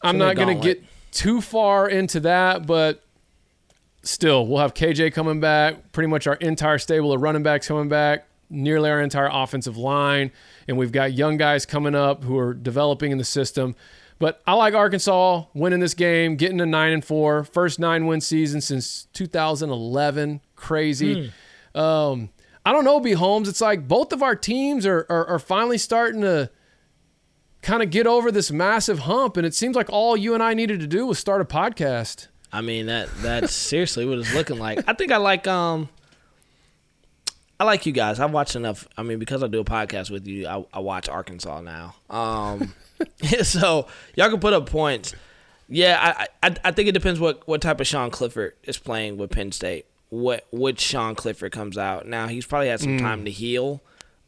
[0.02, 3.04] I'm not going to get too far into that, but
[4.04, 7.90] still, we'll have KJ coming back, pretty much our entire stable of running backs coming
[7.90, 10.32] back, nearly our entire offensive line,
[10.68, 13.76] and we've got young guys coming up who are developing in the system.
[14.20, 18.20] But I like Arkansas winning this game, getting to nine and four, first nine win
[18.20, 20.42] season since 2011.
[20.58, 21.32] Crazy.
[21.74, 22.30] Um,
[22.66, 23.48] I don't know, B Holmes.
[23.48, 26.52] It's like both of our teams are, are, are finally starting to
[27.62, 30.54] kind of get over this massive hump, and it seems like all you and I
[30.54, 32.28] needed to do was start a podcast.
[32.52, 34.80] I mean that that's seriously what it's looking like.
[34.88, 35.88] I think I like um
[37.60, 38.20] I like you guys.
[38.20, 38.88] I've watched enough.
[38.98, 41.94] I mean, because I do a podcast with you, I, I watch Arkansas now.
[42.10, 42.74] Um,
[43.44, 45.14] so y'all can put up points.
[45.68, 49.18] Yeah, I, I I think it depends what what type of Sean Clifford is playing
[49.18, 49.86] with Penn State.
[50.10, 52.28] What which Sean Clifford comes out now?
[52.28, 53.82] He's probably had some time to heal,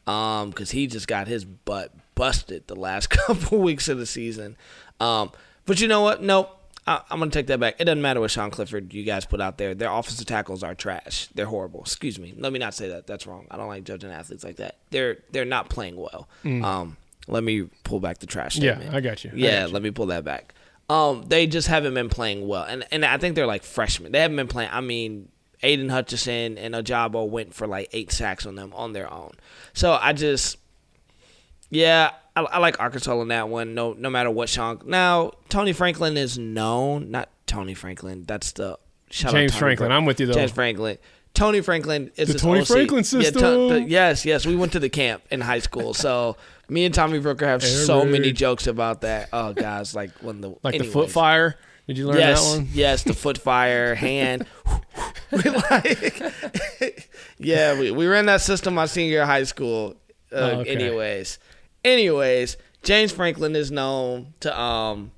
[0.06, 4.56] um, because he just got his butt busted the last couple weeks of the season.
[5.00, 5.32] Um,
[5.66, 6.22] but you know what?
[6.22, 6.58] Nope.
[6.86, 7.76] I, I'm gonna take that back.
[7.80, 9.74] It doesn't matter what Sean Clifford you guys put out there.
[9.74, 11.28] Their offensive tackles are trash.
[11.34, 11.80] They're horrible.
[11.80, 12.34] Excuse me.
[12.36, 13.06] Let me not say that.
[13.06, 13.46] That's wrong.
[13.50, 14.76] I don't like judging athletes like that.
[14.90, 16.28] They're they're not playing well.
[16.64, 16.96] Um,
[17.28, 18.80] let me pull back the trash Yeah.
[18.92, 19.30] I got you.
[19.32, 19.74] I Yeah, got you.
[19.74, 20.54] let me pull that back.
[20.88, 24.12] Um, they just haven't been playing well, and and I think they're like freshmen.
[24.12, 24.70] They haven't been playing.
[24.72, 25.28] I mean,
[25.62, 29.30] Aidan Hutchinson and Ojabo went for like eight sacks on them on their own.
[29.72, 30.58] So I just,
[31.70, 33.74] yeah, I, I like Arkansas on that one.
[33.74, 34.80] No, no matter what Sean.
[34.84, 37.10] Now Tony Franklin is known.
[37.10, 38.24] Not Tony Franklin.
[38.26, 39.88] That's the James Franklin.
[39.88, 40.32] Fra- I'm with you, though.
[40.34, 40.98] James Franklin.
[41.34, 42.66] Tony Franklin is The Tony OC.
[42.66, 43.68] Franklin Yeah, to- system.
[43.68, 44.44] the- yes, yes.
[44.44, 46.36] We went to the camp in high school, so
[46.72, 49.28] me and Tommy Brooker have so many jokes about that.
[49.32, 51.56] Oh, guys, like when the Like the foot fire.
[51.86, 52.68] Did you learn Yes, that one?
[52.72, 54.46] yes, the foot fire hand.
[55.30, 57.08] We like-
[57.38, 59.96] yeah, we, we ran that system my senior year of high school.
[60.32, 60.70] Uh, Oh, okay.
[60.70, 61.38] Anyways,
[61.84, 65.10] anyways, James Franklin is known to um,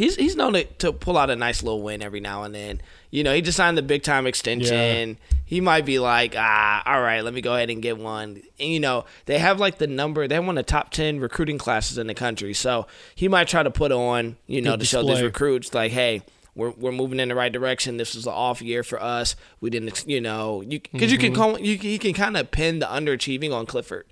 [0.00, 2.80] he's he's known to, to pull out a nice little win every now and then.
[3.10, 5.18] You know, he just signed the big time extension.
[5.44, 8.40] He might be like, ah, all right, let me go ahead and get one.
[8.58, 10.26] And you know, they have like the number.
[10.28, 12.54] They have one of the top ten recruiting classes in the country.
[12.54, 15.92] So he might try to put on, you know, Good to show these recruits like,
[15.92, 16.22] hey,
[16.54, 17.96] we're, we're moving in the right direction.
[17.96, 19.36] This was an off year for us.
[19.60, 21.26] We didn't, you know, you because you Mm-hmm.
[21.26, 24.06] can call you can- you can kind of pin the underachieving on Clifford.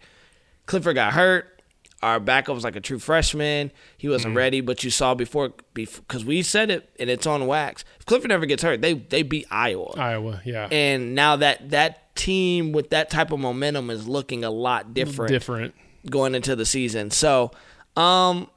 [0.67, 1.58] Clifford got hurt.
[2.03, 3.73] Our backup was like a true freshman.
[3.97, 7.85] He wasn't ready, but you saw before because we said it and it's on wax.
[7.99, 9.95] If Clifford never gets hurt, they they beat Iowa.
[9.97, 10.69] Iowa, yeah.
[10.71, 15.31] and now that that team with that type of momentum is looking a lot different,
[15.31, 15.75] Different.
[16.09, 17.11] going into the season.
[17.11, 17.51] So,
[17.97, 18.49] um,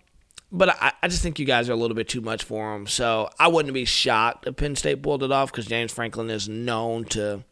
[0.52, 2.86] but I, I just think you guys are a little bit too much for them.
[2.88, 6.48] So I wouldn't be shocked if Penn State pulled it off because James Franklin is
[6.48, 7.44] known to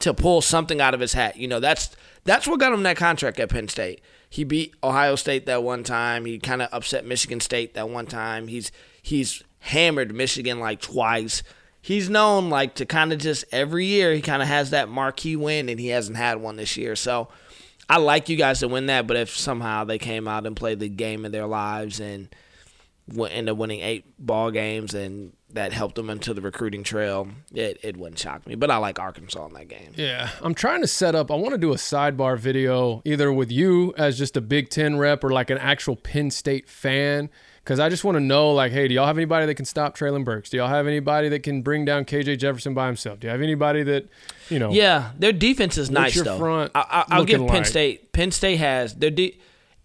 [0.00, 1.36] to pull something out of his hat.
[1.36, 1.94] You know, that's
[2.24, 4.00] that's what got him that contract at Penn State.
[4.28, 6.24] He beat Ohio State that one time.
[6.24, 8.48] He kind of upset Michigan State that one time.
[8.48, 8.72] He's
[9.02, 11.42] he's hammered Michigan like twice.
[11.80, 15.36] He's known like to kind of just every year he kind of has that marquee
[15.36, 16.96] win and he hasn't had one this year.
[16.96, 17.28] So
[17.88, 20.80] I like you guys to win that, but if somehow they came out and played
[20.80, 22.28] the game of their lives and
[23.06, 27.78] went, up winning eight ball games and that helped them into the recruiting trail, it,
[27.82, 28.54] it wouldn't shock me.
[28.54, 29.92] But I like Arkansas in that game.
[29.96, 31.30] Yeah, I'm trying to set up.
[31.30, 34.96] I want to do a sidebar video either with you as just a Big Ten
[34.96, 37.28] rep or like an actual Penn State fan.
[37.64, 39.98] Because I just want to know, like, hey, do y'all have anybody that can stop
[39.98, 40.50] Treylon Burks?
[40.50, 43.18] Do y'all have anybody that can bring down KJ Jefferson by himself?
[43.18, 44.06] Do you have anybody that,
[44.48, 44.70] you know?
[44.70, 46.38] Yeah, their defense is nice your though.
[46.38, 47.66] front I, I, I'll give Penn like?
[47.66, 48.12] State.
[48.12, 49.36] Penn State has their de-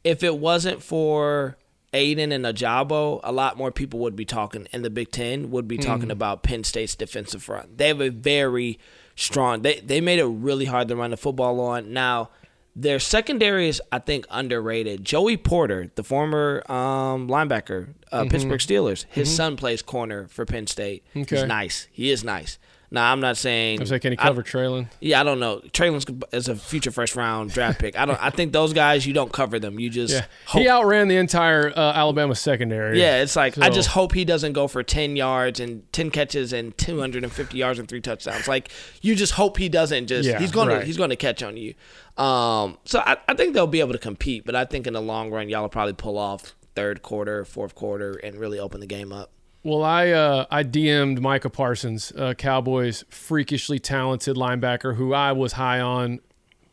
[0.04, 1.58] If it wasn't for
[1.94, 5.68] Aidan and Ojabo, a lot more people would be talking, in the Big Ten would
[5.68, 6.12] be talking Mm-hmm.
[6.12, 7.78] about Penn State's defensive front.
[7.78, 8.80] They have a very
[9.16, 9.62] strong.
[9.62, 11.92] They they made it really hard to run the football on.
[11.94, 12.30] Now
[12.74, 15.04] their secondary is, I think, underrated.
[15.04, 20.68] Joey Porter, the former um, linebacker, uh, Pittsburgh Steelers, his son plays corner for Penn
[20.68, 21.04] State.
[21.10, 21.22] Mm-hmm.
[21.24, 21.36] Okay.
[21.36, 21.88] He's nice.
[21.92, 22.58] He is nice.
[22.94, 23.80] Now I'm not saying.
[23.80, 24.88] I was like, can he I- cover Treylon?
[25.00, 25.62] yeah, I don't know.
[25.72, 27.98] Treylon's is a future first round draft pick.
[27.98, 28.22] I don't.
[28.22, 29.80] I think those guys you don't cover them.
[29.80, 30.62] You just Yeah, hope.
[30.62, 33.00] he outran the entire uh, Alabama secondary.
[33.00, 36.52] yeah, it's like I just hope he doesn't go for ten yards and ten catches
[36.52, 38.50] and two hundred and fifty yards and three touchdowns.
[38.50, 38.70] Like
[39.02, 40.28] you just hope he doesn't just.
[40.28, 40.84] Yeah, he's gonna right.
[40.86, 41.76] he's gonna catch on you.
[42.22, 45.02] Um, so I, I think they'll be able to compete, but I think in the
[45.02, 48.86] long run y'all will probably pull off third quarter, fourth quarter, and really open the
[48.86, 49.32] game up.
[49.64, 55.54] Well, I uh, I DM'd Micah Parsons, uh, Cowboys freakishly talented linebacker who I was
[55.54, 56.20] high on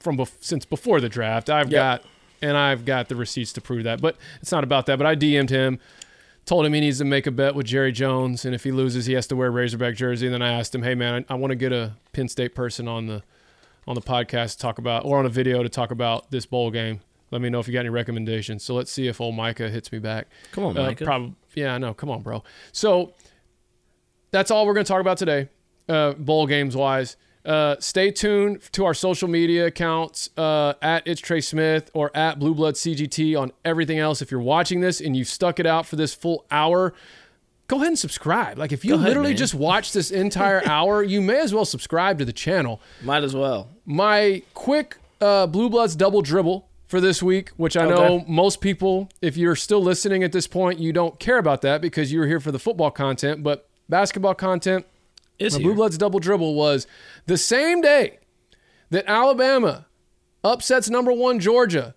[0.01, 1.51] from bef- since before the draft.
[1.51, 2.03] I've got
[2.41, 4.97] and I've got the receipts to prove that, but it's not about that.
[4.97, 5.81] But I DM'd him,
[6.47, 9.05] told him he needs to make a bet with Jerry Jones, and if he loses,
[9.07, 10.27] he has to wear a Razorback jersey.
[10.27, 12.55] And then I asked him, "Hey man, I, I want to get a Penn State
[12.55, 13.23] person on the
[13.87, 16.71] on the podcast to talk about or on a video to talk about this bowl
[16.71, 18.65] game." Let me know if you got any recommendations.
[18.65, 20.29] So let's see if old Micah hits me back.
[20.53, 21.05] Come on, Uh, Micah.
[21.05, 21.95] prob- yeah, I know.
[21.95, 22.43] Come on, bro.
[22.73, 23.15] So
[24.31, 25.49] that's all we're going to talk about today,
[25.89, 27.17] uh, bowl games wise.
[27.45, 32.39] Uh, stay tuned to our social media accounts uh, at It's Trey Smith or at
[32.39, 34.21] Blue Blood CGT on everything else.
[34.21, 36.93] If you're watching this and you've stuck it out for this full hour,
[37.69, 38.59] go ahead and subscribe.
[38.59, 39.39] Like if you ahead, literally man.
[39.39, 43.35] just watched this entire hour, you may as well subscribe to the channel Might as
[43.35, 43.71] well.
[43.87, 48.25] my quick uh, Blue Bloods double dribble for this week, which I know Okay.
[48.27, 52.11] most people, if you're still listening at this point, you don't care about that because
[52.11, 54.87] you were here for the football content, but basketball content.
[55.39, 55.57] Is.
[55.57, 56.87] Blue Bloods double dribble was
[57.27, 58.19] the same day
[58.91, 59.87] that Alabama
[60.43, 61.95] upsets number one Georgia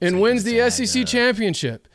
[0.00, 1.88] and wins the SEC championship.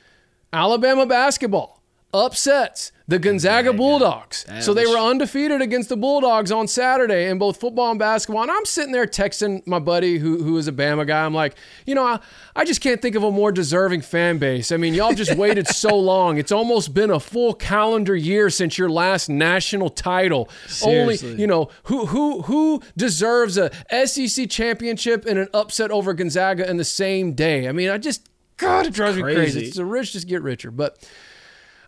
[0.52, 1.82] Alabama basketball
[2.14, 4.45] upsets the Gonzaga, Bulldogs.
[4.61, 8.43] so they were undefeated against the Bulldogs on Saturday in both football and basketball.
[8.43, 11.26] And I'm sitting there texting my buddy who, who is a Bama guy.
[11.26, 11.55] I'm like,
[11.86, 12.20] you know, I,
[12.55, 14.72] I just can't think of a more deserving fan base.
[14.72, 16.38] I mean, y'all just waited so long.
[16.38, 20.49] It's almost been a full calendar year since your last national title.
[20.68, 21.30] Seriously.
[21.32, 23.70] Only, you know, who who who deserves a
[24.05, 27.68] SEC championship and an upset over Gonzaga in the same day?
[27.68, 29.36] I mean, I just God, it drives me crazy.
[29.39, 29.66] Crazy.
[29.68, 30.97] It's the rich just get richer, but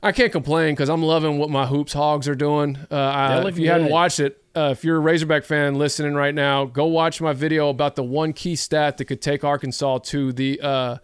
[0.05, 2.77] I can't complain because I'm loving what my hoops hogs are doing.
[2.91, 6.35] Uh, I, if you hadn't watched it, uh, if you're a Razorback fan listening right
[6.35, 10.31] now, go watch my video about the one key stat that could take Arkansas to
[10.31, 10.97] the uh,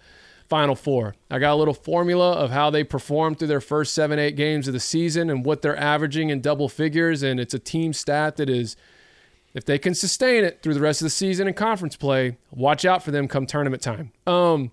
[0.49, 1.15] Final Four.
[1.31, 4.67] I got a little formula of how they performed through their first seven, eight games
[4.67, 8.35] of the season and what they're averaging in double figures, and it's a team stat
[8.35, 8.75] that is.
[9.53, 12.85] If they can sustain it through the rest of the season and conference play, watch
[12.85, 14.13] out for them come tournament time.
[14.25, 14.71] Um,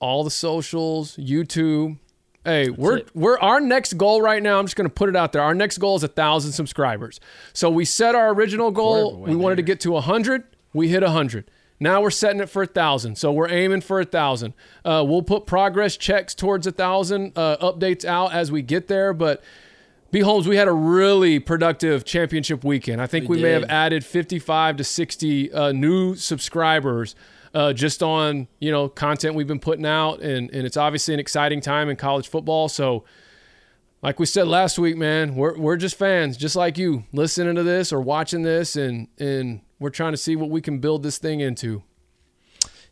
[0.00, 1.98] all the socials, YouTube.
[2.44, 3.08] Hey, we're it.
[3.14, 4.58] we're our next goal right now.
[4.58, 5.42] I'm just going to put it out there.
[5.42, 7.20] Our next goal is a thousand subscribers.
[7.52, 9.20] So we set our original goal.
[9.20, 10.44] We wanted to get to a hundred.
[10.72, 11.50] We hit a hundred.
[11.80, 13.18] Now we're setting it for a thousand.
[13.18, 14.54] So we're aiming for a thousand.
[14.84, 19.12] Uh, we'll put progress checks towards a thousand uh, updates out as we get there.
[19.12, 19.42] But
[20.10, 23.00] B Holmes, we had a really productive championship weekend.
[23.00, 27.14] I think we, We may have added 55 to 60 uh, new subscribers
[27.58, 31.18] uh, just on you know content we've been putting out, and and it's obviously an
[31.18, 32.68] exciting time in college football.
[32.68, 33.04] So,
[34.00, 37.64] like we said last week, man, we're we're just fans, just like you, listening to
[37.64, 41.18] this or watching this, and and we're trying to see what we can build this
[41.18, 41.82] thing into.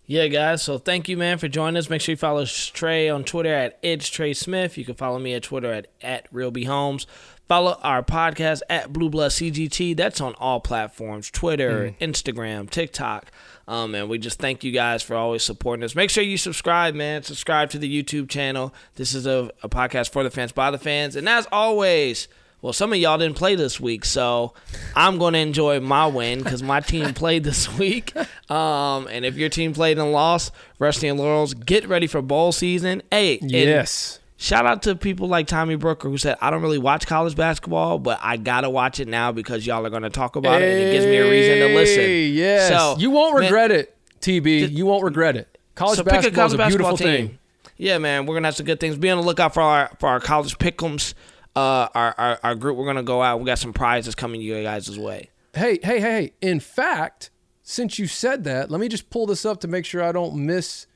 [0.04, 0.62] Yeah, guys.
[0.62, 1.88] So thank you, man, for joining us.
[1.88, 4.76] Make sure you follow Trey on Twitter at It's Trey Smith.
[4.76, 7.06] You can follow me at Twitter at, at RealBHomes.
[7.48, 9.96] Follow our podcast at Blue Blood CGT.
[9.96, 13.30] That's on all platforms Twitter, Instagram, TikTok.
[13.68, 15.94] Um, and we just thank you guys for always supporting us.
[15.96, 17.22] Make sure you subscribe, man.
[17.24, 18.72] Subscribe to the YouTube channel.
[18.94, 21.16] This is a, a podcast for the fans, by the fans.
[21.16, 22.28] And as always,
[22.62, 24.54] well, some of y'all didn't play this week, so
[24.94, 28.14] I'm going to enjoy my win because my team played this week.
[28.50, 32.52] Um, and if your team played and lost, Rusty and Laurels, get ready for bowl
[32.52, 33.02] season.
[33.10, 34.20] Hey, Yes.
[34.38, 37.98] Shout out to people like Tommy Brooker who said, I don't really watch college basketball,
[37.98, 40.68] but I got to watch it now because y'all are going to talk about it
[40.70, 42.34] and it gives me a reason to listen.
[42.34, 42.68] Yes.
[42.68, 44.72] So, you won't man, regret it, TB.
[44.72, 45.56] you won't regret it.
[45.74, 47.28] College so pick a basketball is college a beautiful team.
[47.28, 47.38] thing.
[47.76, 48.96] Yeah, man, we're gonna have some good things.
[48.96, 51.14] Be on the lookout for our for our college pickums.
[51.54, 52.76] Uh, our, our our group.
[52.76, 53.38] We're gonna go out.
[53.38, 55.30] We got some prizes coming you guys' way.
[55.54, 56.32] Hey, hey, hey, hey.
[56.40, 57.30] In fact,
[57.62, 60.46] since you said that, let me just pull this up to make sure I don't
[60.46, 60.86] miss.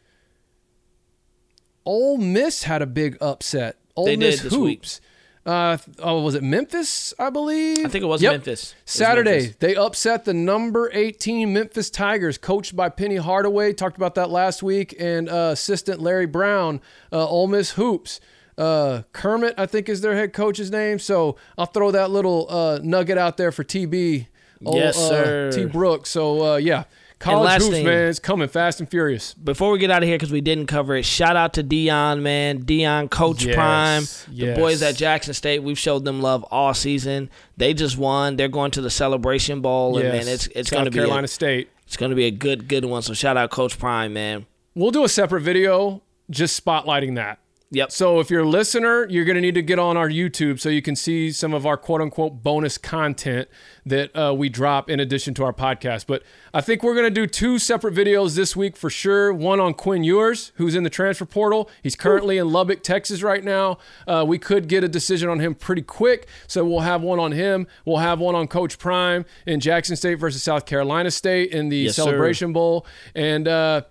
[1.90, 3.76] Ole Miss had a big upset.
[3.96, 5.00] Ole They Miss hoops.
[5.44, 7.12] Uh, oh, was it Memphis?
[7.18, 7.84] I believe.
[7.86, 8.32] I think it was Yep.
[8.32, 8.72] Memphis.
[8.72, 9.56] It was Saturday, Memphis.
[9.58, 13.72] they upset the number 18 Memphis Tigers, coached by Penny Hardaway.
[13.72, 16.80] Talked about that last week, and uh, assistant Larry Brown,
[17.10, 18.20] uh, Ole Miss hoops.
[18.56, 20.98] Uh, Kermit, I think, is their head coach's name.
[21.00, 24.26] So I'll throw that little uh, nugget out there for TB.
[24.64, 25.50] old, Yes, uh, sir.
[25.52, 25.64] T.
[25.64, 26.10] Brooks.
[26.10, 26.84] So uh, yeah,
[27.20, 29.34] college hoops, thing- man, it's coming fast and furious.
[29.34, 32.22] Before we get out of here, because we didn't cover it, shout out to Deion,
[32.22, 32.64] man.
[32.64, 34.02] Deion, Coach Yes, Prime,
[34.36, 35.62] the boys at Jackson State.
[35.62, 37.30] We've showed them love all season.
[37.56, 38.36] They just won.
[38.36, 41.28] They're going to the Celebration Bowl, and man, it's it's going to be Carolina a,
[41.28, 41.68] State.
[41.86, 43.02] it's going to be a good good one.
[43.02, 44.46] So shout out Coach Prime, man.
[44.74, 47.38] We'll do a separate video just spotlighting that.
[47.72, 47.92] Yep.
[47.92, 50.68] So if you're a listener, you're going to need to get on our YouTube so
[50.68, 53.48] you can see some of our quote unquote bonus content
[53.86, 56.06] that uh, we drop in addition to our podcast.
[56.08, 59.32] But I think we're going to do two separate videos this week for sure.
[59.32, 61.70] One on Quinn Ewers, who's in the transfer portal.
[61.80, 63.78] He's currently in Lubbock, Texas right now.
[64.04, 66.26] Uh, we could get a decision on him pretty quick.
[66.48, 67.68] So we'll have one on him.
[67.84, 71.76] We'll have one on Coach Prime in Jackson State versus South Carolina State in the
[71.76, 72.02] Yes, sir.
[72.02, 72.84] Celebration Bowl.
[73.14, 73.82] And, uh,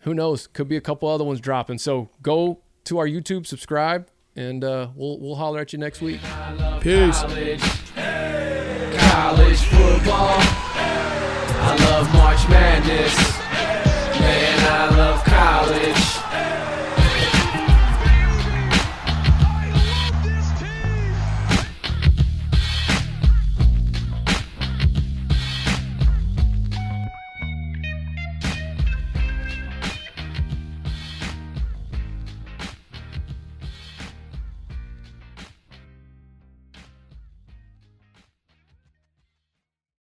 [0.00, 0.48] who knows?
[0.48, 1.78] Could be a couple other ones dropping.
[1.78, 6.20] So go to our YouTube, subscribe, and uh, we'll we'll holler at you next week.
[6.80, 7.20] Peace.
[7.20, 7.62] College,
[7.94, 8.96] hey.
[8.98, 10.40] college football.
[10.40, 10.90] Hey.
[11.62, 13.14] I love March Madness.
[13.14, 14.20] Hey.
[14.20, 15.99] Man, I love college.